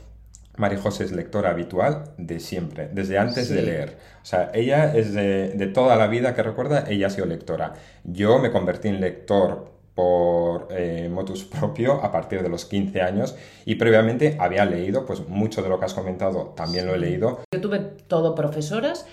María 0.58 0.80
José 0.80 1.04
es 1.04 1.12
lectora 1.12 1.52
habitual 1.52 2.06
de 2.18 2.40
siempre, 2.40 2.90
desde 2.92 3.20
antes 3.20 3.48
de 3.48 3.62
leer. 3.62 3.98
O 4.24 4.26
sea, 4.26 4.50
ella 4.54 4.96
es 4.96 5.14
de, 5.14 5.50
de, 5.50 5.68
toda 5.68 5.96
la 5.96 6.08
vida 6.08 6.34
que 6.34 6.42
recuerda, 6.42 6.86
ella 6.88 7.08
ha 7.08 7.10
sido 7.12 7.28
lectora. 7.28 7.74
Yo 8.04 8.40
me 8.40 8.52
convertí 8.52 8.88
en 8.88 9.00
lector 9.00 9.77
por 9.98 10.68
eh, 10.70 11.10
motus 11.12 11.44
propio 11.60 11.94
a 12.04 12.12
partir 12.12 12.44
de 12.44 12.50
los 12.50 12.66
15 12.66 13.02
años. 13.02 13.36
Y 13.66 13.76
previamente 13.76 14.38
había 14.40 14.64
leído, 14.64 15.08
pues 15.08 15.28
mucho 15.28 15.64
de 15.64 15.70
lo 15.70 15.80
que 15.80 15.86
has 15.86 15.96
comentado 15.96 16.54
también 16.56 16.86
lo 16.86 16.94
he 16.94 17.00
leído. 17.00 17.40
Yo 17.52 17.60
tuve 17.60 17.80
todo 17.80 18.36
profesoras 18.36 19.08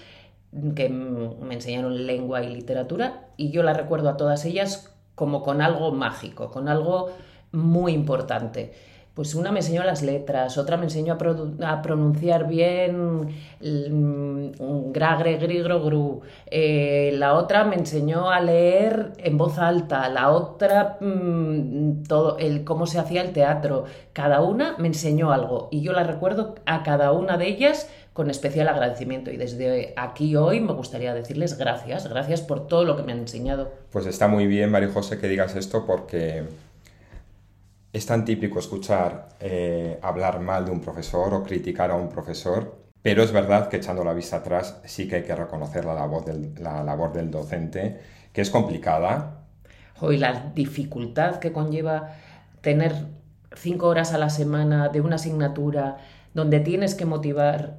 que 0.76 0.90
me 0.90 1.54
enseñaron 1.54 2.06
lengua 2.06 2.44
y 2.44 2.54
literatura 2.54 3.28
y 3.38 3.50
yo 3.50 3.62
la 3.62 3.72
recuerdo 3.72 4.10
a 4.10 4.18
todas 4.18 4.44
ellas 4.44 4.94
como 5.14 5.42
con 5.42 5.62
algo 5.62 5.90
mágico, 5.90 6.50
con 6.50 6.68
algo 6.68 7.08
muy 7.50 7.92
importante 7.92 8.74
pues 9.14 9.36
una 9.36 9.52
me 9.52 9.60
enseñó 9.60 9.84
las 9.84 10.02
letras, 10.02 10.58
otra 10.58 10.76
me 10.76 10.84
enseñó 10.84 11.16
a, 11.62 11.82
pronunciar 11.82 12.48
bien 12.48 13.28
mm, 13.60 14.92
gragre, 14.92 15.36
grigro, 15.36 15.84
gru, 15.84 16.22
eh, 16.46 17.12
la 17.14 17.34
otra 17.34 17.64
me 17.64 17.76
enseñó 17.76 18.30
a 18.30 18.40
leer 18.40 19.12
en 19.18 19.38
voz 19.38 19.58
alta, 19.58 20.08
la 20.08 20.30
otra 20.30 20.98
mm, 21.00 22.02
todo 22.08 22.38
el 22.38 22.64
cómo 22.64 22.86
se 22.86 22.98
hacía 22.98 23.22
el 23.22 23.32
teatro, 23.32 23.84
cada 24.12 24.40
una 24.40 24.76
me 24.78 24.88
enseñó 24.88 25.32
algo 25.32 25.68
y 25.70 25.80
yo 25.80 25.92
la 25.92 26.02
recuerdo 26.02 26.56
a 26.66 26.82
cada 26.82 27.12
una 27.12 27.36
de 27.36 27.46
ellas 27.46 27.88
con 28.12 28.30
especial 28.30 28.66
agradecimiento 28.68 29.30
y 29.30 29.36
desde 29.36 29.94
aquí 29.96 30.34
hoy 30.34 30.60
me 30.60 30.72
gustaría 30.72 31.14
decirles 31.14 31.56
gracias, 31.56 32.08
gracias 32.08 32.42
por 32.42 32.66
todo 32.66 32.84
lo 32.84 32.96
que 32.96 33.04
me 33.04 33.12
han 33.12 33.18
enseñado. 33.18 33.72
Pues 33.92 34.06
está 34.06 34.26
muy 34.26 34.48
bien, 34.48 34.70
María 34.70 34.88
José, 34.88 35.18
que 35.18 35.28
digas 35.28 35.54
esto 35.54 35.84
porque 35.86 36.44
es 37.94 38.06
tan 38.06 38.24
típico 38.24 38.58
escuchar 38.58 39.28
eh, 39.38 40.00
hablar 40.02 40.40
mal 40.40 40.64
de 40.64 40.72
un 40.72 40.80
profesor 40.80 41.32
o 41.32 41.44
criticar 41.44 41.92
a 41.92 41.94
un 41.94 42.08
profesor, 42.08 42.76
pero 43.00 43.22
es 43.22 43.30
verdad 43.30 43.68
que 43.68 43.76
echando 43.76 44.02
la 44.02 44.12
vista 44.12 44.38
atrás 44.38 44.80
sí 44.84 45.06
que 45.06 45.16
hay 45.16 45.22
que 45.22 45.34
reconocer 45.36 45.84
la 45.84 45.94
labor 45.94 46.24
del, 46.24 46.54
la 46.60 46.82
labor 46.82 47.12
del 47.12 47.30
docente, 47.30 48.00
que 48.32 48.40
es 48.40 48.50
complicada. 48.50 49.44
Y 50.02 50.16
la 50.16 50.50
dificultad 50.56 51.36
que 51.36 51.52
conlleva 51.52 52.16
tener 52.62 52.94
cinco 53.54 53.86
horas 53.86 54.12
a 54.12 54.18
la 54.18 54.28
semana 54.28 54.88
de 54.88 55.00
una 55.00 55.14
asignatura 55.14 55.98
donde 56.34 56.58
tienes 56.58 56.96
que 56.96 57.06
motivar 57.06 57.78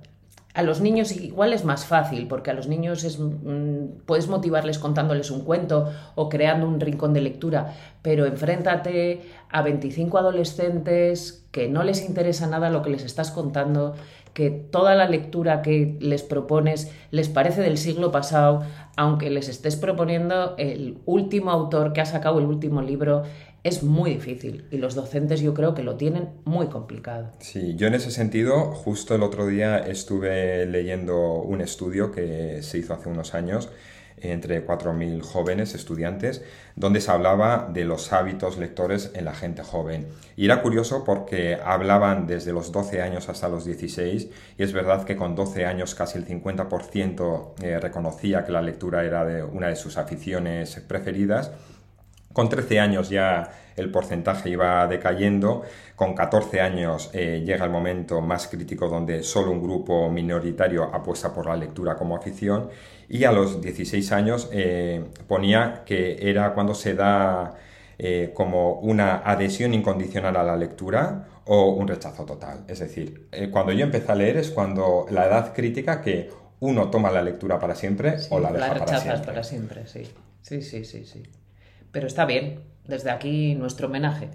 A 0.56 0.64
los 0.64 0.80
niños 0.80 1.12
igual 1.12 1.52
es 1.52 1.66
más 1.66 1.86
fácil, 1.86 2.30
porque 2.30 2.50
a 2.50 2.54
los 2.54 2.70
niños 2.70 3.04
es, 3.04 3.20
mm, 3.20 4.06
puedes 4.06 4.30
motivarles 4.30 4.80
contándoles 4.80 5.30
un 5.30 5.42
cuento 5.42 5.92
o 6.16 6.30
creando 6.30 6.66
un 6.66 6.80
rincón 6.80 7.14
de 7.14 7.20
lectura, 7.20 7.74
pero 8.02 8.26
enfréntate 8.26 9.22
a 9.50 9.62
25 9.62 10.18
adolescentes 10.18 11.46
que 11.52 11.68
no 11.68 11.84
les 11.84 12.08
interesa 12.08 12.48
nada 12.48 12.70
lo 12.70 12.82
que 12.82 12.90
les 12.90 13.04
estás 13.04 13.32
contando, 13.32 13.96
que 14.34 14.50
toda 14.50 14.96
la 14.96 15.10
lectura 15.10 15.62
que 15.62 15.98
les 16.00 16.24
propones 16.24 16.90
les 17.12 17.28
parece 17.28 17.62
del 17.62 17.78
siglo 17.78 18.14
pasado, 18.14 18.64
aunque 18.96 19.30
les 19.30 19.50
estés 19.50 19.76
proponiendo 19.76 20.56
el 20.58 21.00
último 21.06 21.52
autor 21.52 21.92
que 21.92 22.00
ha 22.00 22.06
sacado 22.06 22.40
el 22.40 22.46
último 22.46 22.82
libro, 22.82 23.24
es 23.66 23.82
muy 23.82 24.12
difícil 24.12 24.66
y 24.70 24.78
los 24.78 24.94
docentes 24.94 25.42
yo 25.42 25.56
creo 25.56 25.74
que 25.74 25.82
lo 25.82 25.96
tienen 25.96 26.30
muy 26.46 26.68
complicado. 26.68 27.32
Sí, 27.40 27.74
yo 27.76 27.88
en 27.88 27.96
ese 27.96 28.12
sentido, 28.12 28.72
justo 28.72 29.16
el 29.16 29.24
otro 29.24 29.48
día 29.48 29.80
estuve 29.80 30.68
leyendo 30.68 31.42
un 31.42 31.62
estudio 31.62 32.12
que 32.12 32.62
se 32.62 32.78
hizo 32.78 32.94
hace 32.94 33.10
unos 33.10 33.34
años 33.34 33.70
entre 34.18 34.66
4.000 34.66 35.22
jóvenes 35.22 35.74
estudiantes, 35.74 36.44
donde 36.76 37.02
se 37.02 37.12
hablaba 37.12 37.70
de 37.74 37.86
los 37.86 38.14
hábitos 38.14 38.58
lectores 38.58 39.12
en 39.16 39.26
la 39.26 39.34
gente 39.34 39.64
joven. 39.64 40.08
Y 40.38 40.46
era 40.46 40.62
curioso 40.62 41.04
porque 41.04 41.56
hablaban 41.64 42.28
desde 42.28 42.54
los 42.54 42.72
12 42.72 43.02
años 43.02 43.30
hasta 43.30 43.50
los 43.50 43.66
16, 43.66 44.30
y 44.58 44.64
es 44.64 44.74
verdad 44.74 45.06
que 45.06 45.16
con 45.16 45.36
12 45.36 45.66
años 45.66 45.96
casi 45.96 46.18
el 46.18 46.28
50% 46.28 47.54
eh, 47.62 47.80
reconocía 47.80 48.46
que 48.46 48.52
la 48.52 48.62
lectura 48.62 49.04
era 49.04 49.26
de 49.26 49.44
una 49.44 49.68
de 49.68 49.76
sus 49.76 49.98
aficiones 49.98 50.82
preferidas, 50.88 51.52
con 52.36 52.50
13 52.50 52.82
años 52.82 53.10
ya 53.10 53.50
el 53.78 53.90
porcentaje 53.90 54.50
iba 54.50 54.86
decayendo, 54.88 55.64
con 55.96 56.14
14 56.14 56.60
años 56.60 57.10
eh, 57.14 57.42
llega 57.46 57.64
el 57.64 57.72
momento 57.72 58.20
más 58.20 58.50
crítico 58.50 58.90
donde 58.90 59.24
solo 59.24 59.52
un 59.52 59.64
grupo 59.64 60.10
minoritario 60.10 60.84
apuesta 60.84 61.34
por 61.34 61.46
la 61.46 61.56
lectura 61.56 61.96
como 61.96 62.18
afición 62.18 62.70
y 63.08 63.24
a 63.24 63.32
los 63.32 63.62
16 63.62 64.12
años 64.12 64.50
eh, 64.52 65.06
ponía 65.30 65.84
que 65.86 66.30
era 66.30 66.54
cuando 66.54 66.74
se 66.76 66.94
da 66.94 67.56
eh, 67.98 68.32
como 68.34 68.82
una 68.82 69.20
adhesión 69.20 69.74
incondicional 69.74 70.36
a 70.36 70.44
la 70.44 70.58
lectura 70.58 71.28
o 71.46 71.70
un 71.70 71.88
rechazo 71.88 72.26
total. 72.26 72.66
Es 72.68 72.80
decir, 72.80 73.30
cuando 73.50 73.72
yo 73.72 73.86
empecé 73.86 74.12
a 74.12 74.16
leer 74.16 74.36
es 74.36 74.52
cuando 74.52 75.06
la 75.10 75.26
edad 75.26 75.54
crítica 75.54 76.02
que 76.02 76.30
uno 76.60 76.90
toma 76.90 77.12
la 77.12 77.22
lectura 77.22 77.60
para 77.60 77.76
siempre 77.76 78.18
o 78.30 78.42
la 78.42 78.52
deja 78.52 78.74
la 78.74 78.80
para 78.86 79.00
siempre. 79.00 79.26
para 79.26 79.44
siempre, 79.44 79.88
sí. 79.88 80.04
Sí, 80.42 80.62
sí, 80.62 80.84
sí, 80.84 81.06
sí. 81.06 81.24
Pero 81.96 82.08
está 82.08 82.26
bien, 82.26 82.60
desde 82.84 83.10
aquí 83.10 83.56
nuestro 83.56 83.88
homenaje. 83.88 84.28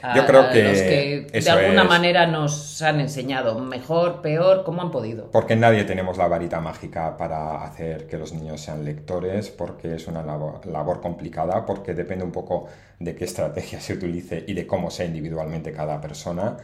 A 0.00 0.14
Yo 0.14 0.24
creo 0.24 0.50
que 0.50 0.62
los 0.62 0.78
que 0.82 1.40
de 1.40 1.50
alguna 1.50 1.82
es. 1.82 1.88
manera 1.88 2.28
nos 2.28 2.80
han 2.80 3.00
enseñado 3.00 3.58
mejor, 3.58 4.22
peor, 4.22 4.62
cómo 4.62 4.82
han 4.82 4.92
podido. 4.92 5.28
Porque 5.32 5.56
nadie 5.56 5.82
tenemos 5.82 6.16
la 6.16 6.28
varita 6.28 6.60
mágica 6.60 7.16
para 7.16 7.64
hacer 7.64 8.06
que 8.06 8.18
los 8.18 8.32
niños 8.32 8.60
sean 8.60 8.84
lectores, 8.84 9.48
porque 9.50 9.96
es 9.96 10.06
una 10.06 10.22
labor, 10.22 10.64
labor 10.64 11.00
complicada, 11.00 11.66
porque 11.66 11.92
depende 11.92 12.24
un 12.24 12.30
poco 12.30 12.68
de 13.00 13.16
qué 13.16 13.24
estrategia 13.24 13.80
se 13.80 13.94
utilice 13.94 14.44
y 14.46 14.54
de 14.54 14.64
cómo 14.64 14.88
sea 14.92 15.06
individualmente 15.06 15.72
cada 15.72 16.00
persona. 16.00 16.56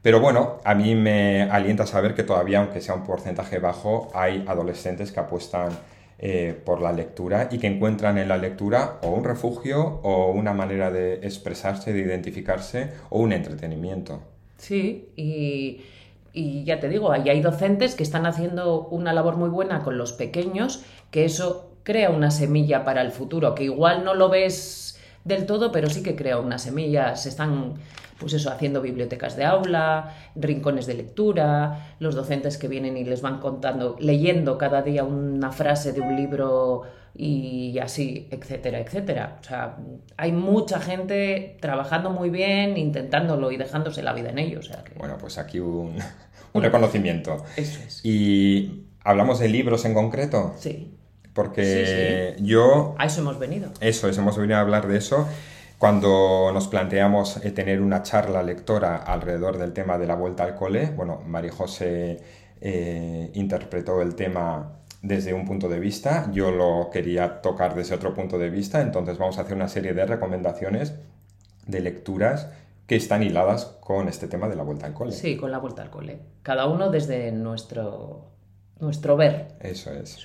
Pero 0.00 0.20
bueno, 0.20 0.58
a 0.62 0.76
mí 0.76 0.94
me 0.94 1.50
alienta 1.50 1.88
saber 1.88 2.14
que 2.14 2.22
todavía, 2.22 2.60
aunque 2.60 2.80
sea 2.80 2.94
un 2.94 3.02
porcentaje 3.02 3.58
bajo, 3.58 4.12
hay 4.14 4.44
adolescentes 4.46 5.10
que 5.10 5.18
apuestan 5.18 5.70
eh, 6.18 6.60
por 6.64 6.82
la 6.82 6.92
lectura 6.92 7.48
y 7.50 7.58
que 7.58 7.68
encuentran 7.68 8.18
en 8.18 8.28
la 8.28 8.36
lectura 8.36 8.98
o 9.02 9.10
un 9.10 9.22
refugio 9.22 10.00
o 10.02 10.32
una 10.32 10.52
manera 10.52 10.90
de 10.90 11.14
expresarse, 11.22 11.92
de 11.92 12.00
identificarse 12.00 12.90
o 13.10 13.20
un 13.20 13.32
entretenimiento. 13.32 14.20
Sí, 14.56 15.10
y, 15.14 15.82
y 16.32 16.64
ya 16.64 16.80
te 16.80 16.88
digo, 16.88 17.12
ahí 17.12 17.28
hay 17.28 17.40
docentes 17.40 17.94
que 17.94 18.02
están 18.02 18.26
haciendo 18.26 18.88
una 18.88 19.12
labor 19.12 19.36
muy 19.36 19.48
buena 19.48 19.84
con 19.84 19.96
los 19.96 20.12
pequeños, 20.12 20.84
que 21.12 21.24
eso 21.24 21.70
crea 21.84 22.10
una 22.10 22.32
semilla 22.32 22.84
para 22.84 23.00
el 23.00 23.12
futuro, 23.12 23.54
que 23.54 23.64
igual 23.64 24.04
no 24.04 24.14
lo 24.14 24.28
ves 24.28 24.97
del 25.28 25.46
todo, 25.46 25.70
pero 25.70 25.88
sí 25.88 26.02
que 26.02 26.16
crea 26.16 26.38
una 26.38 26.58
semilla. 26.58 27.14
Se 27.14 27.28
están, 27.28 27.74
pues 28.18 28.32
eso, 28.32 28.50
haciendo 28.50 28.80
bibliotecas 28.80 29.36
de 29.36 29.44
aula, 29.44 30.16
rincones 30.34 30.86
de 30.86 30.94
lectura, 30.94 31.94
los 32.00 32.14
docentes 32.14 32.58
que 32.58 32.68
vienen 32.68 32.96
y 32.96 33.04
les 33.04 33.22
van 33.22 33.38
contando, 33.38 33.96
leyendo 34.00 34.58
cada 34.58 34.82
día 34.82 35.04
una 35.04 35.52
frase 35.52 35.92
de 35.92 36.00
un 36.00 36.16
libro 36.16 36.82
y 37.14 37.78
así, 37.80 38.28
etcétera, 38.30 38.78
etcétera. 38.78 39.38
O 39.40 39.44
sea, 39.44 39.76
hay 40.16 40.32
mucha 40.32 40.80
gente 40.80 41.56
trabajando 41.60 42.10
muy 42.10 42.30
bien, 42.30 42.76
intentándolo 42.76 43.50
y 43.50 43.56
dejándose 43.56 44.02
la 44.02 44.12
vida 44.12 44.30
en 44.30 44.38
ello. 44.38 44.60
O 44.60 44.62
sea 44.62 44.84
que... 44.84 44.94
Bueno, 44.94 45.16
pues 45.18 45.36
aquí 45.38 45.58
un, 45.58 45.96
un 46.52 46.62
reconocimiento. 46.62 47.44
Eso 47.56 47.80
es. 47.86 48.04
Y 48.04 48.84
hablamos 49.02 49.40
de 49.40 49.48
libros 49.48 49.84
en 49.84 49.94
concreto, 49.94 50.54
Sí, 50.58 50.97
porque 51.34 52.36
yo 52.40 52.94
a 52.98 53.06
eso 53.06 53.20
hemos 53.20 53.38
venido. 53.38 53.70
Eso 53.80 54.08
es, 54.08 54.18
hemos 54.18 54.36
venido 54.36 54.56
a 54.58 54.60
hablar 54.60 54.88
de 54.88 54.98
eso. 54.98 55.28
Cuando 55.78 56.50
nos 56.52 56.66
planteamos 56.66 57.44
eh, 57.44 57.52
tener 57.52 57.80
una 57.80 58.02
charla 58.02 58.42
lectora 58.42 58.96
alrededor 58.96 59.58
del 59.58 59.72
tema 59.72 59.96
de 59.96 60.08
la 60.08 60.16
vuelta 60.16 60.42
al 60.42 60.56
cole, 60.56 60.90
bueno, 60.96 61.22
María 61.24 61.52
José 61.52 62.20
eh, 62.60 63.30
interpretó 63.34 64.02
el 64.02 64.16
tema 64.16 64.72
desde 65.02 65.32
un 65.32 65.46
punto 65.46 65.68
de 65.68 65.78
vista, 65.78 66.28
yo 66.32 66.50
lo 66.50 66.90
quería 66.90 67.40
tocar 67.40 67.76
desde 67.76 67.94
otro 67.94 68.14
punto 68.14 68.36
de 68.38 68.50
vista, 68.50 68.80
entonces 68.80 69.16
vamos 69.16 69.38
a 69.38 69.42
hacer 69.42 69.54
una 69.54 69.68
serie 69.68 69.94
de 69.94 70.04
recomendaciones 70.04 70.94
de 71.66 71.80
lecturas 71.80 72.48
que 72.88 72.96
están 72.96 73.22
hiladas 73.22 73.66
con 73.80 74.08
este 74.08 74.26
tema 74.26 74.48
de 74.48 74.56
la 74.56 74.64
vuelta 74.64 74.86
al 74.86 74.94
cole. 74.94 75.12
Sí, 75.12 75.36
con 75.36 75.52
la 75.52 75.58
vuelta 75.58 75.82
al 75.82 75.90
cole. 75.90 76.18
Cada 76.42 76.66
uno 76.66 76.90
desde 76.90 77.30
nuestro, 77.30 78.32
nuestro 78.80 79.16
ver. 79.16 79.56
Eso 79.60 79.92
es. 79.92 80.18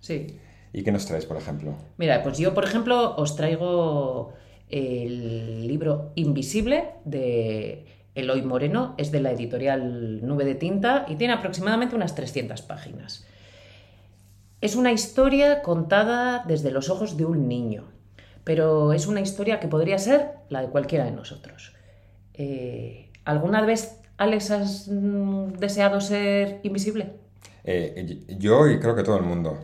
Sí. 0.00 0.38
¿Y 0.72 0.82
qué 0.82 0.92
nos 0.92 1.06
traes, 1.06 1.26
por 1.26 1.36
ejemplo? 1.36 1.76
Mira, 1.98 2.22
pues 2.22 2.38
yo, 2.38 2.54
por 2.54 2.64
ejemplo, 2.64 3.16
os 3.16 3.36
traigo 3.36 4.32
el 4.68 5.66
libro 5.66 6.12
Invisible 6.14 6.90
de 7.04 7.86
Eloy 8.14 8.42
Moreno. 8.42 8.94
Es 8.98 9.10
de 9.10 9.20
la 9.20 9.32
editorial 9.32 10.26
Nube 10.26 10.44
de 10.44 10.54
Tinta 10.54 11.06
y 11.08 11.16
tiene 11.16 11.34
aproximadamente 11.34 11.96
unas 11.96 12.14
300 12.14 12.62
páginas. 12.62 13.26
Es 14.60 14.76
una 14.76 14.92
historia 14.92 15.62
contada 15.62 16.44
desde 16.46 16.70
los 16.70 16.90
ojos 16.90 17.16
de 17.16 17.24
un 17.24 17.48
niño, 17.48 17.84
pero 18.44 18.92
es 18.92 19.06
una 19.06 19.20
historia 19.20 19.58
que 19.58 19.68
podría 19.68 19.98
ser 19.98 20.32
la 20.50 20.60
de 20.60 20.68
cualquiera 20.68 21.04
de 21.04 21.12
nosotros. 21.12 21.72
Eh, 22.34 23.10
¿Alguna 23.24 23.62
vez, 23.62 23.98
Alex, 24.18 24.50
has 24.50 24.88
mm, 24.88 25.54
deseado 25.58 26.00
ser 26.00 26.60
invisible? 26.62 27.14
Eh, 27.64 28.24
yo 28.38 28.68
y 28.68 28.78
creo 28.78 28.94
que 28.94 29.02
todo 29.02 29.16
el 29.16 29.22
mundo. 29.22 29.58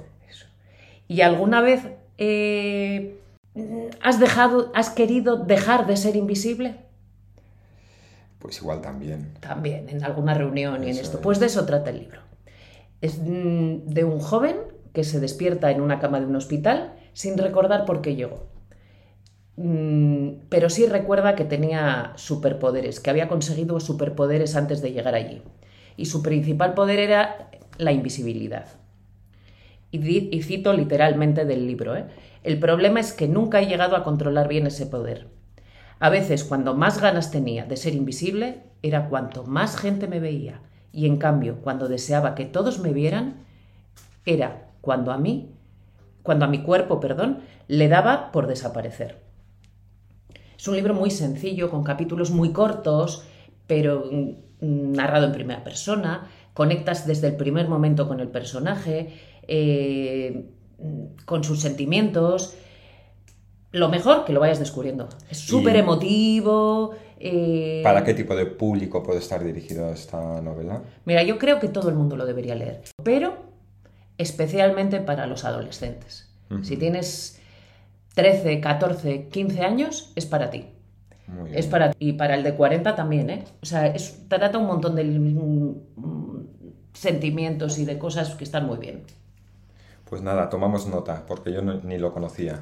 ¿Y 1.08 1.20
alguna 1.20 1.60
vez 1.60 1.82
eh, 2.18 3.18
has 4.02 4.18
dejado, 4.20 4.72
has 4.74 4.90
querido 4.90 5.36
dejar 5.36 5.86
de 5.86 5.96
ser 5.96 6.16
invisible? 6.16 6.76
Pues 8.38 8.58
igual 8.58 8.80
también. 8.80 9.34
También, 9.40 9.88
en 9.88 10.04
alguna 10.04 10.34
reunión 10.34 10.84
y 10.84 10.90
en 10.90 10.96
esto. 10.96 11.18
es. 11.18 11.22
Pues 11.22 11.40
de 11.40 11.46
eso 11.46 11.64
trata 11.66 11.90
el 11.90 12.00
libro. 12.00 12.20
Es 13.00 13.18
mm, 13.18 13.86
de 13.86 14.04
un 14.04 14.20
joven 14.20 14.56
que 14.92 15.04
se 15.04 15.20
despierta 15.20 15.70
en 15.70 15.80
una 15.80 15.98
cama 15.98 16.20
de 16.20 16.26
un 16.26 16.36
hospital 16.36 16.94
sin 17.12 17.38
recordar 17.38 17.84
por 17.84 18.02
qué 18.02 18.14
llegó. 18.14 18.46
Mm, 19.56 20.46
Pero 20.48 20.70
sí 20.70 20.86
recuerda 20.86 21.34
que 21.34 21.44
tenía 21.44 22.12
superpoderes, 22.16 23.00
que 23.00 23.10
había 23.10 23.28
conseguido 23.28 23.80
superpoderes 23.80 24.54
antes 24.56 24.82
de 24.82 24.92
llegar 24.92 25.14
allí. 25.14 25.42
Y 25.96 26.06
su 26.06 26.22
principal 26.22 26.74
poder 26.74 26.98
era 26.98 27.50
la 27.78 27.92
invisibilidad. 27.92 28.66
Y, 29.90 30.42
cito 30.42 30.72
literalmente 30.72 31.44
del 31.44 31.66
libro, 31.66 31.96
¿eh? 31.96 32.06
El 32.42 32.58
problema 32.58 33.00
es 33.00 33.12
que 33.12 33.28
nunca 33.28 33.60
he 33.60 33.66
llegado 33.66 33.96
a 33.96 34.04
controlar 34.04 34.48
bien 34.48 34.66
ese 34.66 34.86
poder. 34.86 35.28
A 35.98 36.10
veces, 36.10 36.44
cuando 36.44 36.74
más 36.74 37.00
ganas 37.00 37.30
tenía 37.30 37.64
de 37.64 37.76
ser 37.76 37.94
invisible, 37.94 38.62
era 38.82 39.08
cuanto 39.08 39.44
más 39.44 39.76
gente 39.76 40.06
me 40.06 40.20
veía. 40.20 40.60
Y 40.92 41.06
en 41.06 41.16
cambio, 41.16 41.56
cuando 41.62 41.88
deseaba 41.88 42.34
que 42.34 42.44
todos 42.44 42.78
me 42.78 42.92
vieran, 42.92 43.44
era 44.24 44.68
cuando 44.80 45.12
a 45.12 45.18
mí, 45.18 45.54
cuando 46.22 46.44
a 46.44 46.48
mi 46.48 46.62
cuerpo, 46.62 47.00
perdón, 47.00 47.40
le 47.68 47.88
daba 47.88 48.30
por 48.32 48.46
desaparecer. 48.46 49.22
Es 50.58 50.68
un 50.68 50.76
libro 50.76 50.94
muy 50.94 51.10
sencillo, 51.10 51.70
con 51.70 51.84
capítulos 51.84 52.30
muy 52.30 52.52
cortos, 52.52 53.24
pero 53.66 54.04
mm, 54.10 54.92
narrado 54.92 55.26
en 55.26 55.32
primera 55.32 55.64
persona. 55.64 56.28
Conectas 56.54 57.06
desde 57.06 57.28
el 57.28 57.36
primer 57.36 57.68
momento 57.68 58.08
con 58.08 58.20
el 58.20 58.28
personaje, 58.28 59.12
eh, 59.48 60.46
con 61.24 61.44
sus 61.44 61.60
sentimientos. 61.60 62.54
Lo 63.72 63.88
mejor 63.88 64.24
que 64.24 64.32
lo 64.32 64.40
vayas 64.40 64.58
descubriendo. 64.58 65.08
Es 65.30 65.38
súper 65.38 65.76
emotivo. 65.76 66.94
eh, 67.18 67.80
¿Para 67.82 68.04
qué 68.04 68.14
tipo 68.14 68.34
de 68.34 68.46
público 68.46 69.02
puede 69.02 69.18
estar 69.18 69.42
dirigida 69.44 69.90
esta 69.92 70.40
novela? 70.40 70.82
Mira, 71.04 71.22
yo 71.22 71.38
creo 71.38 71.58
que 71.60 71.68
todo 71.68 71.88
el 71.88 71.94
mundo 71.94 72.16
lo 72.16 72.26
debería 72.26 72.54
leer, 72.54 72.82
pero 73.02 73.34
especialmente 74.18 75.00
para 75.00 75.26
los 75.26 75.44
adolescentes. 75.44 76.28
Si 76.62 76.76
tienes 76.76 77.40
13, 78.14 78.60
14, 78.60 79.28
15 79.28 79.60
años, 79.62 80.12
es 80.14 80.26
para 80.26 80.48
ti. 80.50 80.66
Muy 81.26 81.50
bien. 81.50 81.58
Es 81.58 81.66
para 81.66 81.92
y 81.98 82.12
para 82.12 82.36
el 82.36 82.44
de 82.44 82.54
40 82.54 82.94
también, 82.94 83.30
¿eh? 83.30 83.44
O 83.60 83.66
sea, 83.66 83.88
es, 83.88 84.28
trata 84.28 84.56
un 84.58 84.66
montón 84.66 84.94
de 84.94 85.02
mm, 85.04 85.74
sentimientos 86.92 87.78
y 87.78 87.84
de 87.84 87.98
cosas 87.98 88.36
que 88.36 88.44
están 88.44 88.66
muy 88.66 88.78
bien. 88.78 89.02
Pues 90.08 90.22
nada, 90.22 90.48
tomamos 90.48 90.86
nota, 90.86 91.24
porque 91.26 91.52
yo 91.52 91.62
ni 91.62 91.98
lo 91.98 92.12
conocía. 92.12 92.60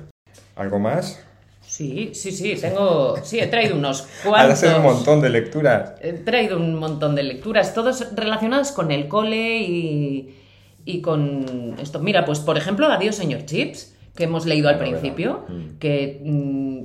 ¿Algo 0.57 0.79
más? 0.79 1.23
Sí, 1.67 2.11
sí, 2.15 2.31
sí, 2.31 2.55
tengo, 2.61 3.17
sí, 3.23 3.41
he 3.41 3.47
traído 3.47 3.77
unos 3.77 4.03
cuantos. 4.25 4.63
Un 4.63 4.83
montón 4.83 5.21
de 5.21 5.31
lecturas. 5.31 5.95
He 6.01 6.13
traído 6.13 6.57
un 6.57 6.75
montón 6.77 7.15
de 7.15 7.23
lecturas, 7.23 7.75
todos 7.75 8.15
relacionados 8.15 8.73
con 8.73 8.91
el 8.91 9.09
cole 9.09 9.59
y, 9.59 10.37
y 10.85 11.01
con 11.01 11.77
esto. 11.81 12.01
Mira, 12.01 12.25
pues 12.25 12.39
por 12.39 12.57
ejemplo, 12.57 12.87
Adiós, 12.87 13.17
señor 13.17 13.45
Chips, 13.45 13.95
que 14.15 14.25
hemos 14.25 14.47
leído 14.47 14.69
al 14.69 14.79
principio, 14.79 15.45
mm. 15.49 15.79
que, 15.79 16.21
mm, 16.25 16.79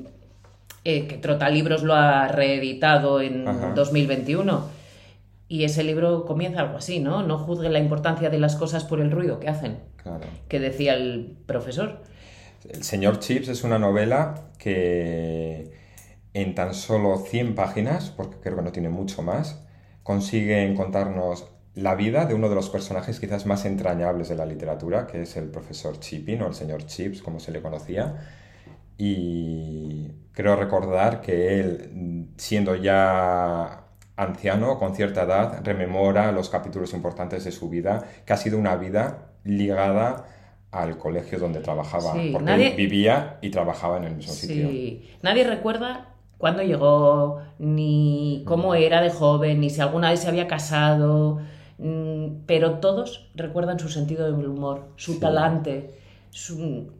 eh, 0.86 1.08
que 1.08 1.18
Trotalibros 1.18 1.84
lo 1.84 1.94
ha 1.94 2.28
reeditado 2.28 3.22
en 3.22 3.46
2021. 3.76 4.80
Y 5.50 5.64
ese 5.64 5.84
libro 5.84 6.26
comienza 6.26 6.62
algo 6.62 6.78
así, 6.78 7.00
¿no? 7.00 7.24
No 7.24 7.40
juzgue 7.40 7.70
la 7.70 7.80
importancia 7.80 8.30
de 8.30 8.38
las 8.38 8.56
cosas 8.56 8.86
por 8.86 9.02
el 9.02 9.10
ruido 9.10 9.40
que 9.40 9.50
hacen, 9.50 9.80
claro. 9.98 10.28
que 10.48 10.60
decía 10.60 10.94
el 10.94 11.38
profesor. 11.48 12.04
El 12.70 12.84
señor 12.84 13.20
Chips 13.20 13.48
es 13.48 13.64
una 13.64 13.80
novela 13.80 14.36
que 14.60 15.72
en 16.36 16.54
tan 16.54 16.76
solo 16.76 17.18
100 17.18 17.56
páginas, 17.56 18.12
porque 18.16 18.38
creo 18.40 18.58
que 18.58 18.62
no 18.62 18.72
tiene 18.72 18.90
mucho 18.90 19.24
más, 19.24 19.66
consigue 20.04 20.72
contarnos 20.76 21.48
la 21.74 21.96
vida 21.96 22.26
de 22.26 22.36
uno 22.36 22.50
de 22.50 22.56
los 22.56 22.70
personajes 22.70 23.20
quizás 23.20 23.46
más 23.46 23.66
entrañables 23.66 24.30
de 24.30 24.36
la 24.36 24.46
literatura, 24.46 25.08
que 25.08 25.24
es 25.24 25.36
el 25.36 25.50
profesor 25.50 26.00
Chipin 26.00 26.42
o 26.44 26.48
el 26.48 26.54
señor 26.54 26.86
Chips, 26.86 27.24
como 27.24 27.40
se 27.40 27.52
le 27.52 27.62
conocía. 27.62 28.18
Y 28.98 30.12
creo 30.34 30.56
recordar 30.56 31.22
que 31.22 31.60
él, 31.60 32.30
siendo 32.38 32.76
ya 32.76 33.79
anciano, 34.20 34.78
con 34.78 34.94
cierta 34.94 35.24
edad, 35.24 35.62
rememora 35.64 36.32
los 36.34 36.50
capítulos 36.50 36.94
importantes 36.94 37.46
de 37.46 37.52
su 37.52 37.70
vida, 37.70 38.04
que 38.26 38.34
ha 38.34 38.38
sido 38.38 38.58
una 38.58 38.76
vida 38.76 39.30
ligada 39.46 40.26
al 40.72 40.98
colegio 40.98 41.40
donde 41.40 41.62
trabajaba, 41.62 42.14
porque 42.34 42.74
vivía 42.76 43.38
y 43.42 43.50
trabajaba 43.50 43.98
en 43.98 44.04
el 44.04 44.16
mismo 44.18 44.34
sí. 44.34 45.10
Nadie 45.22 45.46
recuerda 45.46 46.10
cuándo 46.38 46.64
llegó, 46.64 47.42
ni 47.60 48.44
cómo 48.46 48.76
era 48.76 49.02
de 49.02 49.10
joven, 49.10 49.62
ni 49.62 49.70
si 49.70 49.80
alguna 49.80 50.12
vez 50.12 50.20
se 50.20 50.28
había 50.28 50.48
casado, 50.48 51.40
mm, 51.78 52.44
pero 52.46 52.80
todos 52.80 53.32
recuerdan 53.36 53.80
su 53.80 53.88
sentido 53.88 54.26
del 54.26 54.48
humor, 54.48 54.90
su 54.98 55.20
talante. 55.20 55.98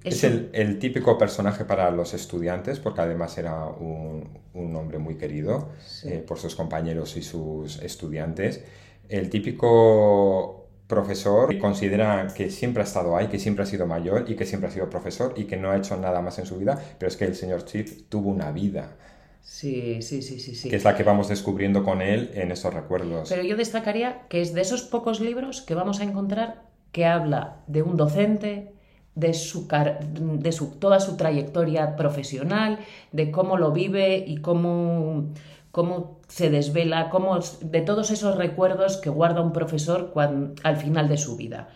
Es, 0.04 0.24
el, 0.24 0.80
típico 0.80 1.18
personaje 1.18 1.66
para 1.66 1.92
los 1.92 2.14
estudiantes, 2.14 2.80
porque 2.80 3.02
además 3.02 3.38
era 3.38 3.66
un, 3.66 4.30
un 4.54 4.76
hombre 4.76 4.98
muy 4.98 5.16
querido 5.16 5.70
eh, 6.04 6.24
por 6.26 6.40
sus 6.40 6.56
compañeros 6.56 7.16
y 7.16 7.22
sus 7.22 7.80
estudiantes. 7.82 8.64
El 9.08 9.30
típico 9.30 10.68
profesor 10.88 11.56
considera 11.60 12.28
que 12.36 12.50
siempre 12.50 12.82
ha 12.82 12.86
estado 12.86 13.16
ahí, 13.16 13.28
que 13.28 13.38
siempre 13.38 13.64
ha 13.64 13.68
sido 13.68 13.86
mayor 13.86 14.26
y 14.28 14.36
que 14.36 14.46
siempre 14.46 14.70
ha 14.70 14.72
sido 14.72 14.90
profesor 14.90 15.34
y 15.38 15.44
que 15.44 15.56
no 15.56 15.70
ha 15.70 15.78
hecho 15.78 15.96
nada 15.98 16.22
más 16.22 16.40
en 16.40 16.48
su 16.48 16.58
vida, 16.58 16.82
pero 16.98 17.08
es 17.08 17.16
que 17.16 17.26
el 17.26 17.36
señor 17.36 17.66
Chip 17.66 18.10
tuvo 18.10 18.30
una 18.30 18.52
vida. 18.52 18.98
Sí, 19.42 20.02
sí, 20.02 20.22
sí, 20.22 20.40
sí, 20.40 20.56
sí. 20.56 20.70
Que 20.70 20.76
es 20.76 20.84
la 20.84 20.96
que 20.96 21.04
vamos 21.04 21.28
descubriendo 21.28 21.84
con 21.84 22.02
él 22.02 22.32
en 22.34 22.52
esos 22.52 22.74
recuerdos. 22.74 23.30
Pero 23.30 23.44
yo 23.44 23.56
destacaría 23.56 24.28
que 24.30 24.42
es 24.42 24.54
de 24.54 24.62
esos 24.62 24.82
pocos 24.82 25.20
libros 25.20 25.62
que 25.62 25.76
vamos 25.76 26.00
a 26.00 26.04
encontrar 26.04 26.64
que 26.92 27.06
habla 27.06 27.58
de 27.68 27.84
un 27.84 27.96
docente, 27.96 28.74
de, 29.20 29.34
su, 29.34 29.68
de 29.68 30.52
su, 30.52 30.72
toda 30.80 31.00
su 31.00 31.18
trayectoria 31.18 31.96
profesional, 31.96 32.80
de 33.12 33.32
cómo 33.32 33.58
lo 33.58 33.72
vive 33.72 34.24
y 34.26 34.38
cómo 34.38 35.32
cómo 35.72 36.20
se 36.28 36.50
desvela, 36.50 37.10
cómo, 37.10 37.40
de 37.62 37.82
todos 37.82 38.12
esos 38.12 38.36
recuerdos 38.36 38.98
que 38.98 39.10
guarda 39.10 39.42
un 39.42 39.54
profesor 39.54 40.14
al 40.64 40.78
final 40.78 41.08
de 41.08 41.18
su 41.18 41.38
vida. 41.38 41.70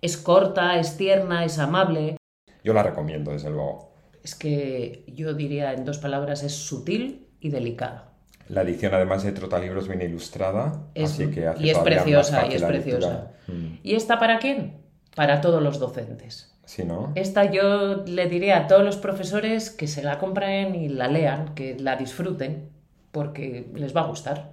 Es 0.00 0.16
corta, 0.16 0.78
es 0.78 0.96
tierna, 0.96 1.44
es 1.44 1.58
amable. 1.58 2.16
Yo 2.62 2.72
la 2.72 2.82
recomiendo, 2.82 3.32
desde 3.32 3.50
luego. 3.50 3.92
Es 4.22 4.34
que 4.34 5.04
yo 5.08 5.34
diría 5.34 5.72
en 5.72 5.84
dos 5.84 5.98
palabras, 5.98 6.42
es 6.42 6.52
sutil 6.52 7.26
y 7.40 7.50
delicada. 7.50 8.12
La 8.48 8.62
edición, 8.62 8.94
además 8.94 9.24
de 9.24 9.32
Trotalibros, 9.32 9.88
viene 9.88 10.04
ilustrada, 10.04 10.86
así 10.96 11.30
que 11.30 11.50
y 11.58 11.70
es 11.70 11.78
preciosa, 11.78 12.46
y 12.46 12.54
es 12.54 12.62
preciosa. 12.62 13.32
Mm. 13.46 13.78
¿Y 13.82 13.94
esta 13.94 14.18
para 14.18 14.38
quién? 14.38 14.78
Para 15.14 15.40
todos 15.40 15.62
los 15.62 15.78
docentes. 15.78 16.54
Sí, 16.68 16.84
¿no? 16.84 17.12
Esta 17.14 17.50
yo 17.50 18.04
le 18.04 18.28
diría 18.28 18.58
a 18.58 18.66
todos 18.66 18.84
los 18.84 18.98
profesores 18.98 19.70
que 19.70 19.86
se 19.86 20.02
la 20.02 20.18
compren 20.18 20.74
y 20.74 20.90
la 20.90 21.08
lean, 21.08 21.54
que 21.54 21.78
la 21.78 21.96
disfruten, 21.96 22.68
porque 23.10 23.70
les 23.74 23.96
va 23.96 24.02
a 24.02 24.06
gustar. 24.06 24.50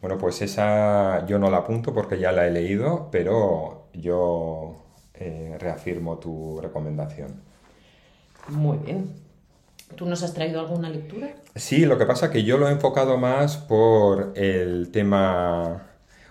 Bueno, 0.00 0.16
pues 0.16 0.40
esa 0.40 1.26
yo 1.26 1.38
no 1.38 1.50
la 1.50 1.58
apunto 1.58 1.92
porque 1.92 2.18
ya 2.18 2.32
la 2.32 2.46
he 2.46 2.50
leído, 2.50 3.10
pero 3.12 3.88
yo 3.92 4.76
eh, 5.12 5.58
reafirmo 5.60 6.16
tu 6.16 6.62
recomendación. 6.62 7.42
Muy 8.48 8.78
bien. 8.78 9.12
¿Tú 9.96 10.06
nos 10.06 10.22
has 10.22 10.32
traído 10.32 10.60
alguna 10.60 10.88
lectura? 10.88 11.28
Sí, 11.54 11.84
lo 11.84 11.98
que 11.98 12.06
pasa 12.06 12.26
es 12.26 12.32
que 12.32 12.42
yo 12.42 12.56
lo 12.56 12.70
he 12.70 12.72
enfocado 12.72 13.18
más 13.18 13.58
por 13.58 14.32
el 14.34 14.90
tema 14.90 15.82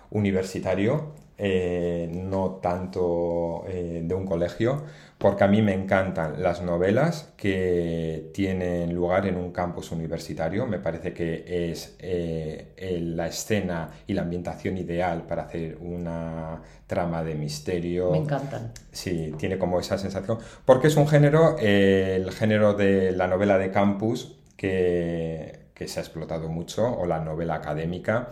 universitario, 0.09 1.13
eh, 1.37 2.09
no 2.11 2.59
tanto 2.61 3.63
eh, 3.67 4.01
de 4.03 4.13
un 4.13 4.25
colegio, 4.25 4.83
porque 5.19 5.43
a 5.43 5.47
mí 5.47 5.61
me 5.61 5.73
encantan 5.73 6.41
las 6.41 6.61
novelas 6.61 7.33
que 7.35 8.31
tienen 8.33 8.95
lugar 8.95 9.27
en 9.27 9.35
un 9.35 9.51
campus 9.51 9.91
universitario. 9.91 10.65
Me 10.65 10.79
parece 10.79 11.13
que 11.13 11.69
es 11.69 11.97
eh, 11.99 12.99
la 13.01 13.27
escena 13.27 13.89
y 14.07 14.13
la 14.13 14.21
ambientación 14.21 14.77
ideal 14.77 15.23
para 15.23 15.43
hacer 15.43 15.77
una 15.81 16.61
trama 16.87 17.21
de 17.21 17.35
misterio. 17.35 18.11
Me 18.11 18.19
encantan. 18.19 18.71
Sí, 18.93 19.33
tiene 19.37 19.57
como 19.57 19.81
esa 19.81 19.97
sensación. 19.97 20.39
Porque 20.63 20.87
es 20.87 20.95
un 20.95 21.07
género, 21.07 21.57
eh, 21.59 22.15
el 22.15 22.31
género 22.31 22.73
de 22.73 23.11
la 23.11 23.27
novela 23.27 23.57
de 23.57 23.71
campus, 23.71 24.37
que, 24.55 25.67
que 25.73 25.89
se 25.89 25.99
ha 25.99 26.03
explotado 26.03 26.47
mucho, 26.47 26.97
o 26.97 27.05
la 27.05 27.19
novela 27.19 27.55
académica 27.55 28.29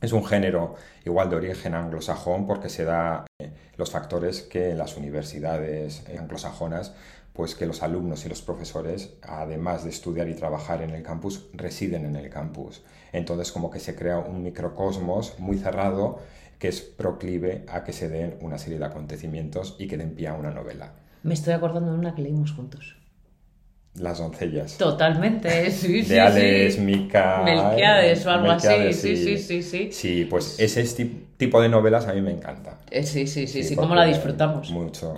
es 0.00 0.12
un 0.12 0.24
género 0.24 0.74
igual 1.04 1.30
de 1.30 1.36
origen 1.36 1.74
anglosajón 1.74 2.46
porque 2.46 2.68
se 2.68 2.84
da 2.84 3.24
eh, 3.40 3.50
los 3.76 3.90
factores 3.90 4.42
que 4.42 4.70
en 4.70 4.78
las 4.78 4.96
universidades 4.96 6.04
anglosajonas 6.18 6.94
pues 7.34 7.56
que 7.56 7.66
los 7.66 7.82
alumnos 7.82 8.24
y 8.24 8.28
los 8.28 8.42
profesores, 8.42 9.14
además 9.22 9.82
de 9.82 9.90
estudiar 9.90 10.28
y 10.28 10.34
trabajar 10.34 10.82
en 10.82 10.90
el 10.90 11.02
campus, 11.02 11.46
residen 11.52 12.06
en 12.06 12.14
el 12.14 12.30
campus. 12.30 12.82
Entonces 13.12 13.50
como 13.50 13.70
que 13.70 13.80
se 13.80 13.96
crea 13.96 14.20
un 14.20 14.42
microcosmos 14.44 15.38
muy 15.40 15.58
cerrado 15.58 16.20
que 16.60 16.68
es 16.68 16.80
proclive 16.80 17.64
a 17.68 17.82
que 17.82 17.92
se 17.92 18.08
den 18.08 18.38
una 18.40 18.56
serie 18.56 18.78
de 18.78 18.84
acontecimientos 18.84 19.74
y 19.80 19.88
que 19.88 19.96
den 19.96 20.14
pie 20.14 20.28
a 20.28 20.34
una 20.34 20.52
novela. 20.52 20.92
Me 21.24 21.34
estoy 21.34 21.54
acordando 21.54 21.92
de 21.92 21.98
una 21.98 22.14
que 22.14 22.22
leímos 22.22 22.52
juntos. 22.52 22.96
Las 23.96 24.18
doncellas. 24.18 24.78
Totalmente, 24.78 25.70
sí, 25.72 26.02
sí. 26.04 26.08
De 26.10 26.20
Alex, 26.20 26.78
Mica. 26.78 27.42
Melquiades 27.44 28.24
o 28.26 28.30
algo 28.30 28.50
así. 28.52 28.92
Sí, 28.92 29.16
sí, 29.16 29.38
sí, 29.38 29.62
sí. 29.62 29.88
Sí, 29.92 30.24
pues 30.24 30.58
ese 30.60 30.80
tipo 31.46 31.60
de 31.60 31.68
novelas 31.68 32.06
a 32.06 32.12
mí 32.12 32.20
me 32.20 32.32
encanta. 32.32 32.78
Eh, 32.90 33.04
sí, 33.04 33.26
sí, 33.26 33.46
sí, 33.46 33.62
sí, 33.62 33.76
cómo 33.76 33.94
la 33.94 34.04
disfrutamos. 34.04 34.70
Mucho. 34.70 35.14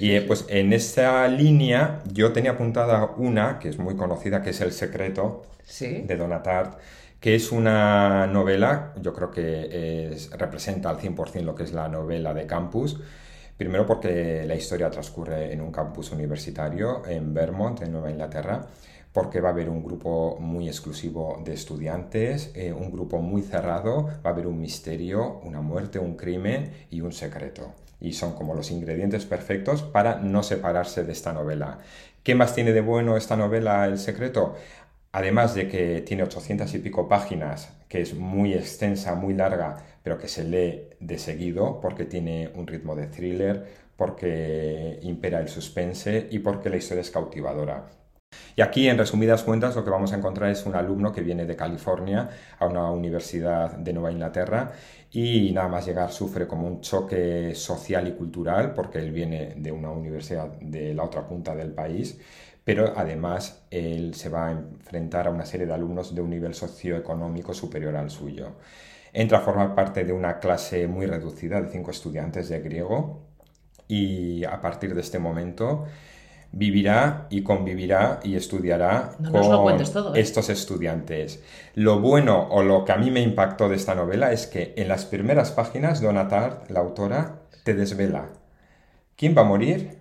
y 0.00 0.12
eh, 0.12 0.22
pues 0.22 0.46
en 0.48 0.72
esa 0.72 1.26
línea 1.28 2.00
yo 2.12 2.32
tenía 2.32 2.52
apuntada 2.52 3.10
una 3.16 3.58
que 3.58 3.68
es 3.68 3.78
muy 3.78 3.96
conocida, 3.96 4.42
que 4.42 4.50
es 4.50 4.60
El 4.60 4.72
secreto 4.72 5.42
de 5.80 6.16
Donatart, 6.16 6.78
que 7.20 7.34
es 7.34 7.52
una 7.52 8.26
novela, 8.26 8.92
yo 9.00 9.12
creo 9.12 9.30
que 9.30 10.16
representa 10.36 10.90
al 10.90 10.98
100% 10.98 11.42
lo 11.42 11.54
que 11.54 11.62
es 11.62 11.72
la 11.72 11.88
novela 11.88 12.34
de 12.34 12.46
campus 12.46 12.98
Primero 13.60 13.84
porque 13.84 14.42
la 14.46 14.54
historia 14.54 14.90
transcurre 14.90 15.52
en 15.52 15.60
un 15.60 15.70
campus 15.70 16.12
universitario 16.12 17.02
en 17.06 17.34
Vermont, 17.34 17.82
en 17.82 17.92
Nueva 17.92 18.10
Inglaterra, 18.10 18.62
porque 19.12 19.40
va 19.40 19.48
a 19.48 19.52
haber 19.52 19.68
un 19.68 19.82
grupo 19.82 20.36
muy 20.38 20.68
exclusivo 20.68 21.42
de 21.44 21.54
estudiantes, 21.54 22.52
eh, 22.54 22.72
un 22.72 22.90
grupo 22.92 23.18
muy 23.18 23.42
cerrado, 23.42 24.04
va 24.24 24.30
a 24.30 24.32
haber 24.32 24.46
un 24.46 24.60
misterio, 24.60 25.40
una 25.42 25.60
muerte, 25.60 25.98
un 25.98 26.16
crimen 26.16 26.72
y 26.90 27.00
un 27.00 27.12
secreto. 27.12 27.74
Y 28.00 28.12
son 28.12 28.34
como 28.34 28.54
los 28.54 28.70
ingredientes 28.70 29.26
perfectos 29.26 29.82
para 29.82 30.16
no 30.20 30.42
separarse 30.42 31.04
de 31.04 31.12
esta 31.12 31.32
novela. 31.32 31.78
¿Qué 32.22 32.34
más 32.34 32.54
tiene 32.54 32.72
de 32.72 32.80
bueno 32.80 33.16
esta 33.16 33.36
novela, 33.36 33.86
El 33.86 33.98
secreto? 33.98 34.54
Además 35.12 35.54
de 35.54 35.68
que 35.68 36.02
tiene 36.02 36.22
800 36.22 36.72
y 36.74 36.78
pico 36.78 37.08
páginas, 37.08 37.72
que 37.88 38.00
es 38.00 38.14
muy 38.14 38.54
extensa, 38.54 39.14
muy 39.16 39.34
larga, 39.34 39.76
pero 40.04 40.18
que 40.18 40.28
se 40.28 40.44
lee 40.44 40.88
de 41.00 41.18
seguido 41.18 41.80
porque 41.80 42.04
tiene 42.04 42.50
un 42.54 42.66
ritmo 42.66 42.94
de 42.94 43.08
thriller, 43.08 43.66
porque 43.96 44.98
impera 45.02 45.40
el 45.40 45.48
suspense 45.48 46.28
y 46.30 46.38
porque 46.38 46.70
la 46.70 46.76
historia 46.76 47.02
es 47.02 47.10
cautivadora. 47.10 47.99
Y 48.60 48.62
aquí, 48.62 48.88
en 48.88 48.98
resumidas 48.98 49.42
cuentas, 49.42 49.74
lo 49.74 49.84
que 49.84 49.90
vamos 49.90 50.12
a 50.12 50.16
encontrar 50.16 50.50
es 50.50 50.66
un 50.66 50.74
alumno 50.74 51.12
que 51.12 51.22
viene 51.22 51.46
de 51.46 51.56
California 51.56 52.28
a 52.58 52.66
una 52.66 52.90
universidad 52.90 53.72
de 53.78 53.92
Nueva 53.94 54.12
Inglaterra 54.12 54.72
y 55.10 55.50
nada 55.52 55.68
más 55.68 55.86
llegar 55.86 56.12
sufre 56.12 56.46
como 56.46 56.66
un 56.66 56.82
choque 56.82 57.54
social 57.54 58.06
y 58.06 58.12
cultural 58.12 58.74
porque 58.74 58.98
él 58.98 59.12
viene 59.12 59.54
de 59.56 59.72
una 59.72 59.90
universidad 59.90 60.48
de 60.60 60.92
la 60.94 61.04
otra 61.04 61.26
punta 61.26 61.54
del 61.54 61.72
país 61.72 62.20
pero 62.64 62.92
además 62.94 63.62
él 63.70 64.14
se 64.14 64.28
va 64.28 64.48
a 64.48 64.50
enfrentar 64.52 65.26
a 65.26 65.30
una 65.30 65.46
serie 65.46 65.66
de 65.66 65.72
alumnos 65.72 66.14
de 66.14 66.20
un 66.20 66.30
nivel 66.30 66.54
socioeconómico 66.54 67.54
superior 67.54 67.96
al 67.96 68.10
suyo. 68.10 68.56
entra 69.12 69.38
a 69.38 69.40
formar 69.40 69.74
parte 69.74 70.04
de 70.04 70.12
una 70.12 70.38
clase 70.38 70.86
muy 70.86 71.06
reducida 71.06 71.60
de 71.62 71.70
cinco 71.70 71.90
estudiantes 71.90 72.48
de 72.50 72.60
griego 72.60 73.22
y 73.88 74.44
a 74.44 74.60
partir 74.60 74.94
de 74.94 75.00
este 75.00 75.18
momento 75.18 75.86
vivirá 76.52 77.26
y 77.30 77.42
convivirá 77.42 78.20
y 78.22 78.34
estudiará 78.34 79.12
con 79.30 79.80
¿eh? 79.80 79.84
estos 80.14 80.48
estudiantes. 80.48 81.42
Lo 81.74 82.00
bueno 82.00 82.48
o 82.50 82.62
lo 82.62 82.84
que 82.84 82.92
a 82.92 82.96
mí 82.96 83.10
me 83.10 83.20
impactó 83.20 83.68
de 83.68 83.76
esta 83.76 83.94
novela 83.94 84.32
es 84.32 84.46
que 84.46 84.74
en 84.76 84.88
las 84.88 85.04
primeras 85.04 85.52
páginas 85.52 86.00
Donna 86.00 86.28
Tartt, 86.28 86.70
la 86.70 86.80
autora, 86.80 87.42
te 87.64 87.74
desvela 87.74 88.30
quién 89.16 89.36
va 89.36 89.42
a 89.42 89.44
morir, 89.44 89.98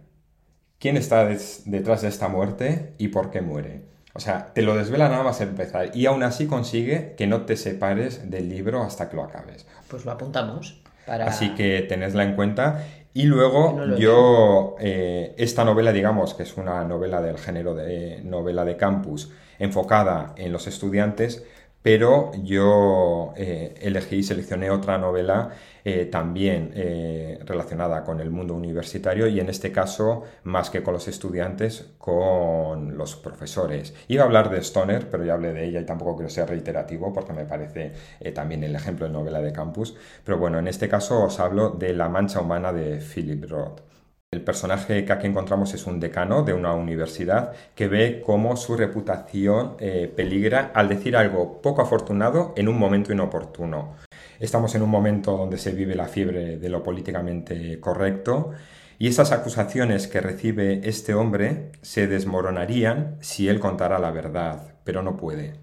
quién 0.80 0.98
está 0.98 1.26
detrás 1.66 2.02
de 2.02 2.08
esta 2.08 2.28
muerte 2.28 2.94
y 2.98 3.10
por 3.10 3.32
qué 3.32 3.42
muere. 3.42 3.90
O 4.14 4.20
sea, 4.20 4.54
te 4.54 4.64
lo 4.64 4.76
desvela 4.76 5.08
nada 5.08 5.24
más 5.24 5.40
empezar 5.40 5.96
y 5.96 6.08
aún 6.08 6.24
así 6.24 6.48
consigue 6.48 7.14
que 7.16 7.28
no 7.28 7.42
te 7.42 7.56
separes 7.56 8.30
del 8.32 8.50
libro 8.50 8.82
hasta 8.82 9.08
que 9.08 9.16
lo 9.16 9.24
acabes. 9.24 9.68
Pues 9.88 10.04
lo 10.04 10.12
apuntamos. 10.12 10.82
Así 11.06 11.56
que 11.56 11.82
tenedla 11.82 12.24
en 12.24 12.36
cuenta 12.36 12.86
y 13.14 13.24
luego 13.24 13.96
yo, 13.98 14.76
eh, 14.80 15.34
esta 15.38 15.66
novela, 15.66 15.92
digamos, 15.92 16.34
que 16.34 16.44
es 16.44 16.58
una 16.58 16.84
novela 16.84 17.22
del 17.22 17.38
género 17.38 17.74
de 17.74 18.22
novela 18.24 18.66
de 18.66 18.78
campus, 18.78 19.32
enfocada 19.58 20.34
en 20.38 20.52
los 20.52 20.68
estudiantes, 20.68 21.44
pero 21.82 22.32
yo 22.44 23.34
eh, 23.38 23.76
elegí 23.82 24.18
y 24.18 24.24
seleccioné 24.24 24.70
otra 24.70 24.98
novela 24.98 25.50
eh, 25.86 26.06
también 26.06 26.72
eh, 26.76 27.40
relacionada 27.46 28.04
con 28.04 28.20
el 28.20 28.32
mundo 28.32 28.54
universitario 28.54 29.28
y 29.28 29.40
en 29.40 29.50
este 29.50 29.72
caso, 29.72 30.24
más 30.44 30.70
que 30.70 30.84
con 30.84 30.94
los 30.94 31.08
estudiantes, 31.08 31.94
con 31.98 32.98
los 32.98 33.16
profesores. 33.16 33.94
Iba 34.10 34.24
a 34.24 34.26
hablar 34.26 34.50
de 34.50 34.60
Stoner, 34.60 35.10
pero 35.10 35.24
ya 35.24 35.34
hablé 35.34 35.54
de 35.54 35.66
ella 35.66 35.80
y 35.80 35.86
tampoco 35.86 36.18
quiero 36.18 36.30
ser 36.30 36.50
reiterativo 36.50 37.14
porque 37.14 37.34
me 37.34 37.46
parece 37.46 37.94
también 38.34 38.64
el 38.64 38.76
ejemplo 38.76 39.06
de 39.08 39.14
novela 39.14 39.42
de 39.42 39.54
campus. 39.54 39.96
Pero 40.26 40.38
bueno, 40.38 40.60
en 40.60 40.68
este 40.68 40.90
caso 40.90 41.24
os 41.24 41.40
hablo 41.40 41.70
de 41.72 41.94
La 41.94 42.10
Mancha 42.10 42.42
Humana 42.42 42.74
de 42.74 42.98
Philip 43.00 43.50
Roth. 43.50 43.99
El 44.32 44.44
personaje 44.44 45.06
que 45.06 45.12
aquí 45.12 45.26
encontramos 45.26 45.74
es 45.74 45.88
un 45.88 46.00
decano 46.00 46.44
de 46.44 46.54
una 46.54 46.76
universidad 46.76 47.52
que 47.74 47.88
ve 47.88 48.22
cómo 48.24 48.56
su 48.58 48.78
reputación 48.78 49.76
eh, 49.80 50.14
peligra 50.16 50.70
al 50.76 50.88
decir 50.88 51.18
algo 51.18 51.60
poco 51.64 51.82
afortunado 51.82 52.54
en 52.56 52.68
un 52.68 52.78
momento 52.78 53.12
inoportuno. 53.12 53.96
Estamos 54.40 54.76
en 54.76 54.84
un 54.84 54.92
momento 54.92 55.36
donde 55.36 55.58
se 55.58 55.72
vive 55.72 55.96
la 55.96 56.06
fiebre 56.06 56.58
de 56.58 56.70
lo 56.70 56.84
políticamente 56.84 57.80
correcto 57.80 58.52
y 59.00 59.08
esas 59.08 59.32
acusaciones 59.32 60.08
que 60.08 60.22
recibe 60.22 60.88
este 60.88 61.16
hombre 61.16 61.72
se 61.82 62.06
desmoronarían 62.06 63.18
si 63.22 63.50
él 63.50 63.60
contara 63.60 63.98
la 63.98 64.12
verdad, 64.12 64.76
pero 64.84 65.02
no 65.02 65.18
puede, 65.18 65.56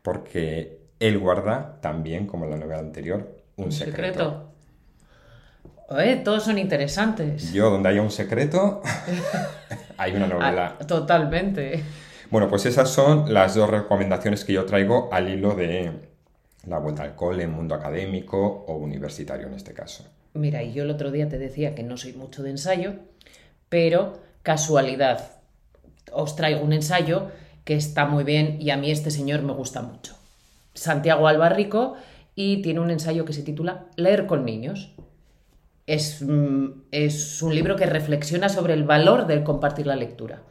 porque 0.00 0.80
él 0.98 1.18
guarda 1.18 1.78
también, 1.82 2.26
como 2.26 2.46
en 2.46 2.52
la 2.52 2.56
novela 2.56 2.80
anterior, 2.80 3.36
un, 3.56 3.70
secreto 3.70 4.48
todos 6.24 6.44
son 6.44 6.58
interesantes. 6.58 7.52
Yo, 7.52 7.70
donde 7.70 7.88
haya 7.88 8.02
un 8.02 8.10
secreto, 8.10 8.82
hay 9.96 10.14
una 10.14 10.26
novela. 10.26 10.76
Ah, 10.78 10.86
totalmente. 10.86 11.82
Bueno, 12.30 12.48
pues 12.48 12.66
esas 12.66 12.90
son 12.90 13.32
las 13.32 13.54
dos 13.54 13.70
recomendaciones 13.70 14.44
que 14.44 14.52
yo 14.52 14.66
traigo 14.66 15.08
al 15.12 15.30
hilo 15.30 15.54
de 15.54 15.90
la 16.66 16.78
vuelta 16.78 17.02
al 17.02 17.14
cole, 17.14 17.46
mundo 17.46 17.74
académico 17.74 18.64
o 18.66 18.76
universitario 18.76 19.46
en 19.46 19.54
este 19.54 19.72
caso. 19.72 20.04
Mira, 20.34 20.62
y 20.62 20.72
yo 20.72 20.82
el 20.82 20.90
otro 20.90 21.10
día 21.10 21.28
te 21.28 21.38
decía 21.38 21.74
que 21.74 21.82
no 21.82 21.96
soy 21.96 22.12
mucho 22.12 22.42
de 22.42 22.50
ensayo, 22.50 22.94
pero 23.70 24.20
casualidad, 24.42 25.32
os 26.12 26.36
traigo 26.36 26.60
un 26.60 26.74
ensayo 26.74 27.30
que 27.64 27.76
está 27.76 28.04
muy 28.04 28.24
bien 28.24 28.60
y 28.60 28.70
a 28.70 28.76
mí 28.76 28.90
este 28.90 29.10
señor 29.10 29.42
me 29.42 29.52
gusta 29.52 29.80
mucho. 29.80 30.14
Santiago 30.74 31.28
Albarrico 31.28 31.96
y 32.34 32.62
tiene 32.62 32.80
un 32.80 32.90
ensayo 32.90 33.24
que 33.24 33.32
se 33.32 33.42
titula 33.42 33.86
Leer 33.96 34.26
con 34.26 34.44
niños. 34.44 34.94
Mm, 35.88 36.66
es, 36.90 37.42
un 37.42 37.54
libro 37.54 37.76
que 37.76 37.86
reflexiona 37.86 38.48
sobre 38.48 38.74
el 38.74 38.84
valor 38.84 39.26
de 39.26 39.42
compartir 39.42 39.86
la 39.86 39.96
lectura. 39.96 40.42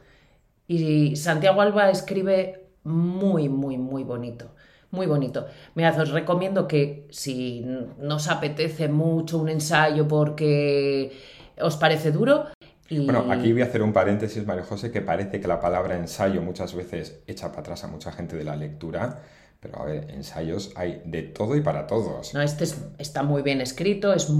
Y 0.66 1.16
Santiago 1.16 1.60
Alba 1.60 1.90
escribe 1.90 2.66
muy, 2.82 3.48
muy, 3.48 3.78
muy 3.78 4.04
bonito. 4.04 4.54
Muy 4.90 5.06
bonito. 5.06 5.46
Mira, 5.74 5.90
os 5.90 6.10
recomiendo 6.10 6.66
que 6.66 7.06
si 7.10 7.64
nos 7.98 8.28
apetece 8.28 8.88
mucho 8.88 9.38
un 9.38 9.48
ensayo 9.48 10.08
porque 10.08 11.12
os 11.60 11.76
parece 11.76 12.10
duro. 12.10 12.46
Bueno, 12.90 13.26
aquí 13.30 13.52
voy 13.52 13.60
a 13.60 13.66
hacer 13.66 13.82
un 13.82 13.92
paréntesis, 13.92 14.46
María 14.46 14.64
José, 14.64 14.90
que 14.90 15.02
parece 15.02 15.40
que 15.40 15.46
la 15.46 15.60
palabra 15.60 15.96
ensayo 15.96 16.40
muchas 16.40 16.74
veces 16.74 17.20
echa 17.26 17.48
para 17.48 17.60
atrás 17.60 17.84
a 17.84 17.88
mucha 17.88 18.12
gente 18.12 18.34
de 18.34 18.44
la 18.44 18.56
lectura. 18.56 19.22
Pero 19.60 19.80
a 19.80 19.84
ver, 19.84 20.10
ensayos 20.10 20.72
hay 20.74 21.02
de 21.04 21.22
todo 21.22 21.54
y 21.56 21.60
para 21.60 21.86
todos. 21.86 22.32
No, 22.32 22.40
este 22.40 22.64
está 22.98 23.22
muy 23.22 23.42
bien 23.42 23.60
escrito, 23.60 24.14
es, 24.14 24.30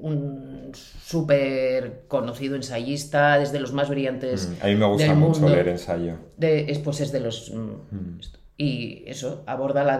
un 0.00 0.72
súper 0.74 2.04
conocido 2.08 2.56
ensayista, 2.56 3.38
desde 3.38 3.60
los 3.60 3.72
más 3.72 3.88
brillantes. 3.88 4.48
Mm, 4.48 4.64
a 4.64 4.66
mí 4.66 4.74
me 4.76 4.86
gusta 4.86 5.14
mucho 5.14 5.48
leer 5.48 5.68
ensayo. 5.68 6.16
De, 6.36 6.80
pues 6.84 7.00
es 7.00 7.12
de 7.12 7.20
los. 7.20 7.52
Mm, 7.52 7.96
mm. 7.96 8.20
Y 8.56 9.04
eso, 9.06 9.44
aborda 9.46 9.84
la, 9.84 9.98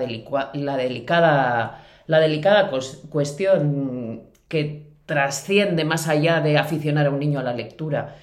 la 0.55 0.77
delicada, 0.77 1.85
la 2.07 2.21
delicada 2.21 2.71
cuestión 3.09 4.25
que 4.49 4.89
trasciende 5.07 5.85
más 5.85 6.09
allá 6.09 6.41
de 6.41 6.59
aficionar 6.59 7.07
a 7.07 7.11
un 7.11 7.21
niño 7.21 7.39
a 7.39 7.43
la 7.43 7.55
lectura 7.55 8.17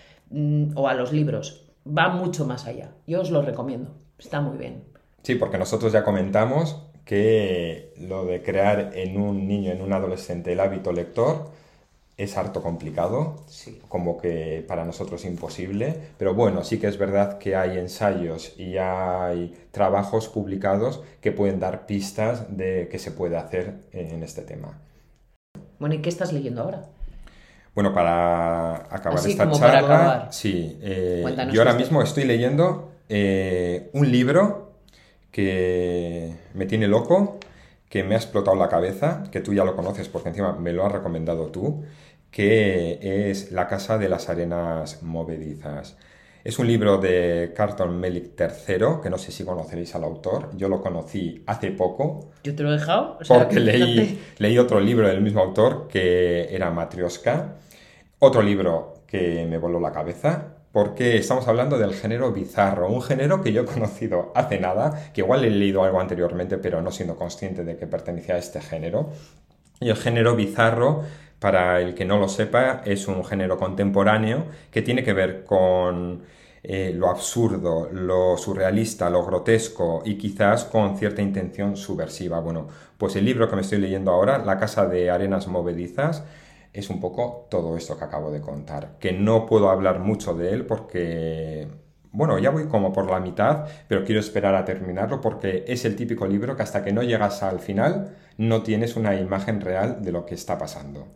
o 0.75 0.87
a 0.87 0.93
los 0.93 1.13
libros. 1.13 1.65
Va 1.87 2.09
mucho 2.09 2.45
más 2.45 2.67
allá. 2.67 2.91
Yo 3.07 3.21
os 3.21 3.31
lo 3.31 3.41
recomiendo. 3.41 3.95
Está 4.19 4.41
muy 4.41 4.57
bien. 4.57 4.83
Sí, 5.23 5.35
porque 5.35 5.57
nosotros 5.57 5.93
ya 5.93 6.03
comentamos 6.03 6.84
que 7.05 7.93
lo 7.99 8.25
de 8.25 8.41
crear 8.41 8.91
en 8.95 9.17
un 9.21 9.47
niño, 9.47 9.71
en 9.71 9.81
un 9.81 9.93
adolescente, 9.93 10.51
el 10.51 10.59
hábito 10.59 10.91
lector 10.91 11.51
es 12.17 12.37
harto 12.37 12.63
complicado, 12.63 13.35
como 13.89 14.17
que 14.17 14.63
para 14.67 14.85
nosotros 14.85 15.25
imposible, 15.25 15.95
pero 16.17 16.33
bueno, 16.33 16.63
sí 16.63 16.79
que 16.79 16.87
es 16.87 16.97
verdad 16.97 17.37
que 17.37 17.55
hay 17.55 17.77
ensayos 17.77 18.57
y 18.57 18.77
hay 18.77 19.53
trabajos 19.71 20.29
publicados 20.29 21.01
que 21.21 21.31
pueden 21.33 21.59
dar 21.59 21.85
pistas 21.85 22.55
de 22.55 22.87
qué 22.89 22.99
se 22.99 23.11
puede 23.11 23.35
hacer 23.35 23.75
en 23.91 24.23
este 24.23 24.43
tema. 24.43 24.79
Bueno, 25.77 25.95
¿y 25.95 26.01
qué 26.01 26.09
estás 26.09 26.31
leyendo 26.31 26.61
ahora? 26.61 26.85
Bueno, 27.75 27.93
para 27.93 28.75
acabar 28.89 29.19
esta 29.19 29.51
charla, 29.51 30.27
sí, 30.31 30.79
eh, 30.81 31.25
yo 31.51 31.61
ahora 31.61 31.73
mismo 31.73 32.01
estoy 32.01 32.23
leyendo 32.23 32.93
eh, 33.09 33.89
un 33.91 34.09
libro 34.09 34.64
que 35.35 36.33
me 36.53 36.65
tiene 36.65 36.87
loco, 36.87 37.41
que 37.89 38.05
me 38.05 38.15
ha 38.15 38.17
explotado 38.17 38.55
la 38.55 38.69
cabeza, 38.69 39.25
que 39.33 39.41
tú 39.41 39.53
ya 39.53 39.65
lo 39.65 39.75
conoces 39.75 40.07
porque 40.07 40.29
encima 40.29 40.53
me 40.53 40.71
lo 40.71 40.85
has 40.85 40.93
recomendado 40.93 41.47
tú, 41.47 41.83
que 42.31 43.29
es 43.29 43.51
La 43.51 43.67
Casa 43.67 43.97
de 43.97 44.07
las 44.07 44.29
Arenas 44.29 45.03
Movedizas. 45.03 45.97
Es 46.41 46.57
un 46.57 46.67
libro 46.67 46.99
de 46.99 47.51
Carlton 47.53 47.99
Melik 47.99 48.39
III, 48.39 49.01
que 49.03 49.09
no 49.09 49.17
sé 49.17 49.33
si 49.33 49.43
conoceréis 49.43 49.93
al 49.93 50.05
autor. 50.05 50.55
Yo 50.55 50.69
lo 50.69 50.81
conocí 50.81 51.43
hace 51.47 51.71
poco. 51.71 52.31
¿Yo 52.41 52.55
te 52.55 52.63
lo 52.63 52.69
he 52.69 52.77
dejado? 52.77 53.17
porque 53.27 53.59
leí, 53.59 54.23
leí 54.37 54.57
otro 54.57 54.79
libro 54.79 55.05
del 55.05 55.19
mismo 55.19 55.41
autor, 55.41 55.89
que 55.89 56.55
era 56.55 56.71
Matrioska. 56.71 57.55
Otro 58.19 58.41
libro 58.41 59.03
que 59.05 59.45
me 59.49 59.57
voló 59.57 59.81
la 59.81 59.91
cabeza, 59.91 60.54
porque 60.75 61.15
estamos 61.15 61.47
hablando 61.47 61.77
del 61.77 61.93
género 61.93 62.33
bizarro, 62.33 62.89
un 62.89 63.01
género 63.01 63.41
que 63.41 63.53
yo 63.53 63.61
he 63.61 63.65
conocido 63.65 64.33
hace 64.35 64.59
nada, 64.59 65.09
que 65.13 65.21
igual 65.21 65.45
he 65.45 65.49
leído 65.49 65.85
algo 65.85 66.01
anteriormente, 66.01 66.57
pero 66.57 66.81
no 66.81 66.91
siendo 66.91 67.15
consciente 67.15 67.63
de 67.63 67.77
que 67.77 67.87
pertenecía 67.87 68.35
a 68.35 68.39
este 68.39 68.59
género. 68.59 69.09
Y 69.79 69.87
el 69.87 69.95
género 69.95 70.35
bizarro 70.35 71.03
para 71.39 71.79
el 71.79 71.95
que 71.95 72.03
no 72.03 72.17
lo 72.17 72.27
sepa, 72.27 72.81
es 72.83 73.07
un 73.07 73.23
género 73.23 73.57
contemporáneo 73.57 74.47
que 74.69 74.81
tiene 74.81 75.01
que 75.01 75.13
ver 75.13 75.45
con 75.45 76.23
eh, 76.61 76.91
lo 76.93 77.09
absurdo, 77.09 77.87
lo 77.93 78.35
surrealista, 78.35 79.09
lo 79.09 79.25
grotesco 79.25 80.01
y 80.03 80.17
quizás 80.17 80.65
con 80.65 80.97
cierta 80.97 81.21
intención 81.21 81.77
subversiva. 81.77 82.41
Bueno, 82.41 82.67
pues 82.97 83.15
el 83.15 83.23
libro 83.23 83.49
que 83.49 83.55
me 83.55 83.61
estoy 83.61 83.77
leyendo 83.77 84.11
ahora, 84.11 84.39
La 84.39 84.57
Casa 84.57 84.87
de 84.87 85.09
Arenas 85.09 85.47
Movedizas, 85.47 86.25
es 86.75 86.89
un 86.89 86.99
poco 86.99 87.47
todo 87.49 87.77
esto 87.77 87.97
que 87.97 88.03
acabo 88.03 88.31
de 88.31 88.41
contar, 88.41 88.97
que 88.99 89.13
no 89.13 89.45
puedo 89.45 89.69
hablar 89.69 89.99
mucho 89.99 90.33
de 90.35 90.51
él 90.51 90.65
porque, 90.65 91.67
bueno, 92.11 92.37
ya 92.37 92.49
voy 92.49 92.65
como 92.67 92.91
por 92.91 93.09
la 93.09 93.19
mitad, 93.19 93.65
pero 93.87 94.03
quiero 94.03 94.19
esperar 94.19 94.55
a 94.55 94.65
terminarlo 94.65 95.21
porque 95.21 95.63
es 95.67 95.85
el 95.85 95.95
típico 95.95 96.27
libro 96.27 96.55
que 96.55 96.63
hasta 96.63 96.83
que 96.83 96.91
no 96.91 97.01
llegas 97.01 97.43
al 97.43 97.59
final 97.59 98.15
no 98.37 98.61
tienes 98.61 98.97
una 98.97 99.15
imagen 99.15 99.61
real 99.61 100.03
de 100.03 100.11
lo 100.11 100.25
que 100.25 100.35
está 100.35 100.57
pasando. 100.57 101.07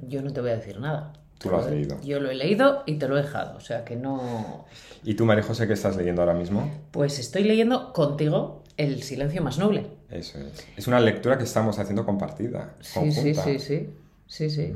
Yo 0.00 0.22
no 0.22 0.32
te 0.32 0.40
voy 0.40 0.50
a 0.50 0.56
decir 0.56 0.78
nada. 0.78 1.12
Tú 1.38 1.50
lo 1.50 1.58
has 1.58 1.68
leído. 1.68 2.00
Yo 2.02 2.20
lo 2.20 2.30
he 2.30 2.34
leído 2.34 2.82
y 2.86 2.94
te 2.98 3.08
lo 3.08 3.18
he 3.18 3.22
dejado, 3.22 3.56
o 3.56 3.60
sea 3.60 3.84
que 3.84 3.96
no... 3.96 4.66
¿Y 5.04 5.14
tú, 5.14 5.24
María 5.24 5.42
José, 5.42 5.66
qué 5.66 5.72
estás 5.72 5.96
leyendo 5.96 6.22
ahora 6.22 6.34
mismo? 6.34 6.70
Pues 6.90 7.18
estoy 7.18 7.44
leyendo 7.44 7.92
contigo 7.92 8.62
El 8.76 9.02
silencio 9.02 9.42
más 9.42 9.58
noble. 9.58 9.86
Eso 10.10 10.38
es. 10.38 10.66
Es 10.76 10.86
una 10.86 11.00
lectura 11.00 11.36
que 11.36 11.44
estamos 11.44 11.78
haciendo 11.78 12.04
compartida. 12.04 12.74
Sí, 12.80 13.10
sí, 13.12 13.34
sí, 13.34 13.58
sí. 13.58 13.90
Sí, 14.28 14.48
sí. 14.50 14.72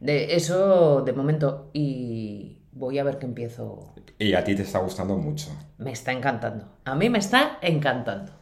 De 0.00 0.34
eso, 0.36 1.00
de 1.00 1.12
momento, 1.14 1.70
y 1.72 2.58
voy 2.72 2.98
a 2.98 3.04
ver 3.04 3.18
qué 3.18 3.24
empiezo. 3.24 3.94
Y 4.18 4.34
a 4.34 4.44
ti 4.44 4.54
te 4.54 4.62
está 4.62 4.80
gustando 4.80 5.16
mucho. 5.16 5.48
Me 5.78 5.92
está 5.92 6.12
encantando. 6.12 6.66
A 6.84 6.94
mí 6.94 7.08
me 7.08 7.18
está 7.18 7.58
encantando. 7.62 8.32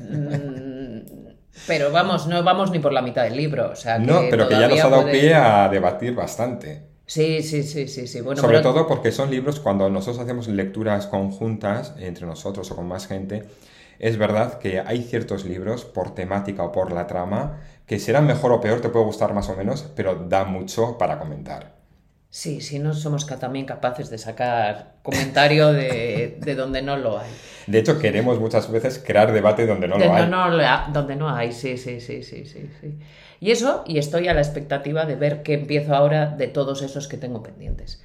Mm, 0.00 1.28
Pero 1.66 1.90
vamos, 1.90 2.26
no 2.26 2.42
vamos 2.44 2.70
ni 2.70 2.78
por 2.78 2.92
la 2.92 3.02
mitad 3.02 3.24
del 3.24 3.36
libro. 3.36 3.70
O 3.70 3.76
sea, 3.76 3.98
que 3.98 4.04
No, 4.06 4.20
pero 4.30 4.48
que 4.48 4.54
ya 4.58 4.68
nos 4.68 4.80
ha 4.80 4.88
dado 4.88 5.02
puede- 5.02 5.20
pie 5.20 5.34
a 5.34 5.68
debatir 5.68 6.14
bastante. 6.14 6.86
Sí, 7.06 7.42
sí, 7.42 7.64
sí, 7.64 7.88
sí, 7.88 8.06
sí. 8.06 8.20
Bueno, 8.20 8.40
Sobre 8.40 8.58
pero- 8.58 8.72
todo 8.72 8.86
porque 8.86 9.10
son 9.10 9.30
libros, 9.30 9.58
cuando 9.58 9.90
nosotros 9.90 10.22
hacemos 10.22 10.46
lecturas 10.48 11.06
conjuntas 11.08 11.94
entre 11.98 12.24
nosotros 12.26 12.70
o 12.70 12.76
con 12.76 12.86
más 12.86 13.08
gente, 13.08 13.44
es 14.00 14.16
verdad 14.18 14.58
que 14.58 14.80
hay 14.80 15.02
ciertos 15.02 15.44
libros 15.44 15.84
por 15.84 16.14
temática 16.14 16.64
o 16.64 16.72
por 16.72 16.92
la 16.92 17.06
trama 17.06 17.60
que 17.86 17.98
serán 17.98 18.26
mejor 18.26 18.52
o 18.52 18.60
peor, 18.60 18.80
te 18.80 18.88
puede 18.88 19.04
gustar 19.04 19.34
más 19.34 19.48
o 19.48 19.56
menos, 19.56 19.82
pero 19.96 20.14
da 20.14 20.44
mucho 20.44 20.96
para 20.98 21.18
comentar. 21.18 21.74
Sí, 22.30 22.60
sí, 22.60 22.78
no 22.78 22.94
somos 22.94 23.26
también 23.26 23.66
capaces 23.66 24.08
de 24.08 24.16
sacar 24.16 24.94
comentario 25.02 25.72
de, 25.72 26.38
de 26.40 26.54
donde 26.54 26.80
no 26.80 26.96
lo 26.96 27.18
hay. 27.18 27.30
De 27.66 27.78
hecho, 27.80 27.98
queremos 27.98 28.38
muchas 28.38 28.70
veces 28.70 29.02
crear 29.04 29.32
debate 29.32 29.66
donde 29.66 29.88
no 29.88 29.98
De 29.98 30.06
lo 30.06 30.14
hay. 30.14 30.28
no 30.28 30.48
donde 30.92 31.16
no 31.16 31.28
hay, 31.28 31.52
sí, 31.52 31.76
sí, 31.76 32.00
sí, 32.00 32.22
sí, 32.22 32.46
sí, 32.46 32.70
sí. 32.80 32.98
Y 33.40 33.50
eso, 33.50 33.82
y 33.86 33.98
estoy 33.98 34.28
a 34.28 34.34
la 34.34 34.40
expectativa 34.42 35.06
de 35.06 35.16
ver 35.16 35.42
qué 35.42 35.54
empiezo 35.54 35.94
ahora 35.94 36.26
de 36.26 36.46
todos 36.46 36.82
esos 36.82 37.08
que 37.08 37.16
tengo 37.16 37.42
pendientes. 37.42 38.00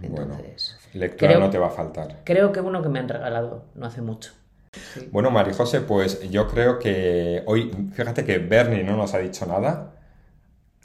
Bueno, 0.00 0.34
Entonces, 0.34 0.76
lectura 0.92 1.32
creo- 1.32 1.40
no 1.40 1.50
te 1.50 1.58
va 1.58 1.66
a 1.68 1.70
faltar. 1.70 2.20
creo 2.24 2.52
que 2.52 2.60
uno 2.60 2.82
que 2.82 2.88
me 2.88 3.00
han 3.00 3.08
regalado 3.08 3.64
no 3.74 3.86
hace 3.86 4.00
mucho. 4.02 4.32
Sí. 4.94 5.08
Bueno, 5.12 5.30
María 5.30 5.54
José, 5.54 5.80
pues 5.80 6.28
yo 6.30 6.46
creo 6.48 6.78
que 6.78 7.42
hoy, 7.46 7.70
fíjate 7.92 8.24
que 8.24 8.38
Bernie 8.38 8.82
no 8.84 8.96
nos 8.96 9.14
ha 9.14 9.18
dicho 9.18 9.46
nada. 9.46 9.92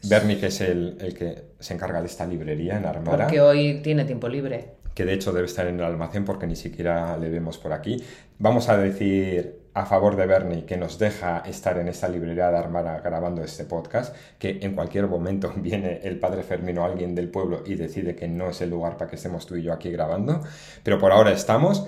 Bernie, 0.03 0.39
que 0.39 0.47
es 0.47 0.61
el, 0.61 0.97
el 0.99 1.13
que 1.13 1.43
se 1.59 1.73
encarga 1.75 2.01
de 2.01 2.07
esta 2.07 2.25
librería 2.25 2.77
en 2.77 2.85
Armara. 2.85 3.25
Porque 3.25 3.39
hoy 3.39 3.81
tiene 3.83 4.03
tiempo 4.05 4.27
libre. 4.27 4.75
que 4.95 5.05
de 5.05 5.13
hecho 5.13 5.31
debe 5.31 5.45
estar 5.45 5.67
en 5.67 5.79
el 5.79 5.85
almacén 5.85 6.25
porque 6.25 6.47
ni 6.47 6.55
siquiera 6.55 7.15
le 7.17 7.29
vemos 7.29 7.57
por 7.57 7.71
aquí. 7.71 8.03
Vamos 8.39 8.67
a 8.67 8.77
decir 8.77 9.61
a 9.73 9.85
favor 9.85 10.17
de 10.17 10.25
Bernie 10.25 10.65
que 10.65 10.75
nos 10.75 10.99
deja 10.99 11.43
estar 11.45 11.77
en 11.77 11.87
esta 11.87 12.09
librería 12.09 12.51
de 12.51 12.57
Armara 12.57 12.99
grabando 12.99 13.41
este 13.41 13.63
podcast, 13.63 14.13
que 14.37 14.59
en 14.61 14.75
cualquier 14.75 15.07
momento 15.07 15.53
viene 15.57 16.01
el 16.03 16.19
padre 16.19 16.43
Fermín 16.43 16.77
o 16.79 16.83
alguien 16.83 17.15
del 17.15 17.29
pueblo 17.29 17.63
y 17.65 17.75
decide 17.75 18.15
que 18.15 18.27
no 18.27 18.49
es 18.49 18.59
el 18.61 18.69
lugar 18.69 18.97
para 18.97 19.09
que 19.09 19.15
estemos 19.15 19.45
tú 19.45 19.55
y 19.55 19.63
yo 19.63 19.71
aquí 19.71 19.89
grabando, 19.91 20.41
pero 20.83 20.99
por 20.99 21.11
ahora 21.11 21.31
estamos. 21.31 21.85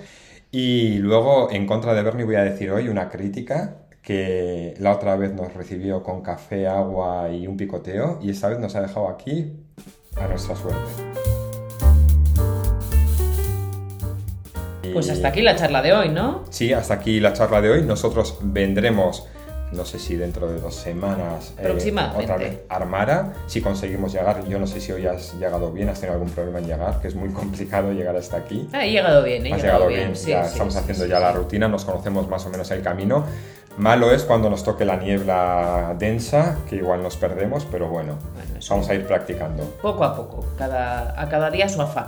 Y 0.56 0.98
luego, 0.98 1.50
en 1.50 1.66
contra 1.66 1.94
de 1.94 2.02
Bernie, 2.04 2.24
voy 2.24 2.36
a 2.36 2.44
decir 2.44 2.70
hoy 2.70 2.86
una 2.86 3.08
crítica 3.08 3.78
que 4.00 4.74
la 4.78 4.92
otra 4.92 5.16
vez 5.16 5.34
nos 5.34 5.52
recibió 5.52 6.04
con 6.04 6.22
café, 6.22 6.68
agua 6.68 7.28
y 7.28 7.48
un 7.48 7.56
picoteo, 7.56 8.20
y 8.22 8.30
esta 8.30 8.50
vez 8.50 8.60
nos 8.60 8.76
ha 8.76 8.82
dejado 8.82 9.08
aquí 9.08 9.52
a 10.14 10.28
nuestra 10.28 10.54
suerte. 10.54 10.78
Pues 14.92 15.10
hasta 15.10 15.26
aquí 15.26 15.42
la 15.42 15.56
charla 15.56 15.82
de 15.82 15.92
hoy, 15.92 16.10
¿no? 16.10 16.44
Sí, 16.50 16.72
hasta 16.72 16.94
aquí 16.94 17.18
la 17.18 17.32
charla 17.32 17.60
de 17.60 17.70
hoy. 17.70 17.82
Nosotros 17.82 18.38
vendremos, 18.40 19.26
no 19.72 19.84
sé 19.84 19.98
si 19.98 20.16
dentro 20.16 20.46
de 20.52 20.60
dos 20.60 20.74
semanas, 20.74 21.54
eh, 21.58 21.76
otra 22.16 22.36
vez 22.36 22.60
Armara. 22.68 23.32
Si 23.46 23.60
conseguimos 23.60 24.12
llegar, 24.12 24.46
yo 24.46 24.58
no 24.58 24.66
sé 24.66 24.80
si 24.80 24.92
hoy 24.92 25.06
has 25.06 25.34
llegado 25.34 25.72
bien, 25.72 25.88
has 25.88 26.00
tenido 26.00 26.14
algún 26.14 26.30
problema 26.30 26.58
en 26.60 26.66
llegar, 26.66 27.00
que 27.00 27.08
es 27.08 27.14
muy 27.14 27.28
complicado 27.32 27.92
llegar 27.92 28.16
hasta 28.16 28.36
aquí. 28.36 28.68
Ah, 28.72 28.84
he 28.84 28.90
llegado 28.92 29.22
bien, 29.22 29.46
he 29.46 29.52
Has 29.52 29.62
llegado, 29.62 29.88
llegado 29.88 30.04
bien, 30.04 30.16
sí, 30.16 30.30
ya 30.30 30.44
sí, 30.44 30.52
estamos 30.52 30.74
sí, 30.74 30.80
haciendo 30.80 31.06
ya 31.06 31.18
la 31.20 31.32
rutina, 31.32 31.68
nos 31.68 31.84
conocemos 31.84 32.28
más 32.28 32.44
o 32.46 32.50
menos 32.50 32.70
el 32.70 32.82
camino. 32.82 33.24
Malo 33.76 34.12
es 34.12 34.22
cuando 34.22 34.48
nos 34.48 34.62
toque 34.62 34.84
la 34.84 34.96
niebla 34.96 35.96
densa, 35.98 36.58
que 36.68 36.76
igual 36.76 37.02
nos 37.02 37.16
perdemos, 37.16 37.64
pero 37.64 37.88
bueno, 37.88 38.18
Bueno, 38.34 38.60
vamos 38.70 38.88
a 38.88 38.94
ir 38.94 39.04
practicando. 39.04 39.64
Poco 39.82 40.04
a 40.04 40.14
poco, 40.14 40.44
cada, 40.56 41.20
a 41.20 41.28
cada 41.28 41.50
día 41.50 41.68
su 41.68 41.82
afán. 41.82 42.06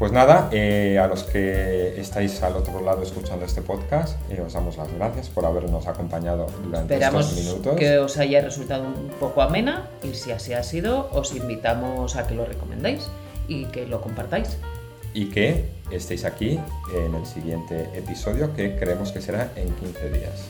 Pues 0.00 0.12
nada, 0.12 0.48
eh, 0.50 0.98
a 0.98 1.06
los 1.06 1.24
que 1.24 2.00
estáis 2.00 2.42
al 2.42 2.56
otro 2.56 2.80
lado 2.80 3.02
escuchando 3.02 3.44
este 3.44 3.60
podcast, 3.60 4.18
eh, 4.30 4.40
os 4.40 4.54
damos 4.54 4.78
las 4.78 4.90
gracias 4.94 5.28
por 5.28 5.44
habernos 5.44 5.86
acompañado 5.86 6.46
durante 6.64 6.94
Esperamos 6.94 7.28
estos 7.28 7.44
minutos. 7.44 7.76
que 7.76 7.98
os 7.98 8.16
haya 8.16 8.40
resultado 8.40 8.84
un 8.84 9.10
poco 9.20 9.42
amena 9.42 9.90
y 10.02 10.14
si 10.14 10.32
así 10.32 10.54
ha 10.54 10.62
sido, 10.62 11.10
os 11.12 11.36
invitamos 11.36 12.16
a 12.16 12.26
que 12.26 12.34
lo 12.34 12.46
recomendéis 12.46 13.10
y 13.46 13.66
que 13.66 13.84
lo 13.84 14.00
compartáis. 14.00 14.56
Y 15.12 15.26
que 15.26 15.68
estéis 15.90 16.24
aquí 16.24 16.58
en 16.96 17.14
el 17.14 17.26
siguiente 17.26 17.90
episodio 17.92 18.54
que 18.56 18.76
creemos 18.76 19.12
que 19.12 19.20
será 19.20 19.52
en 19.54 19.68
15 19.68 20.12
días. 20.12 20.46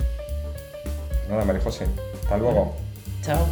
Nada, 1.29 1.45
María 1.45 1.61
José, 1.61 1.87
hasta 2.23 2.37
luego. 2.37 2.77
Chao. 3.25 3.49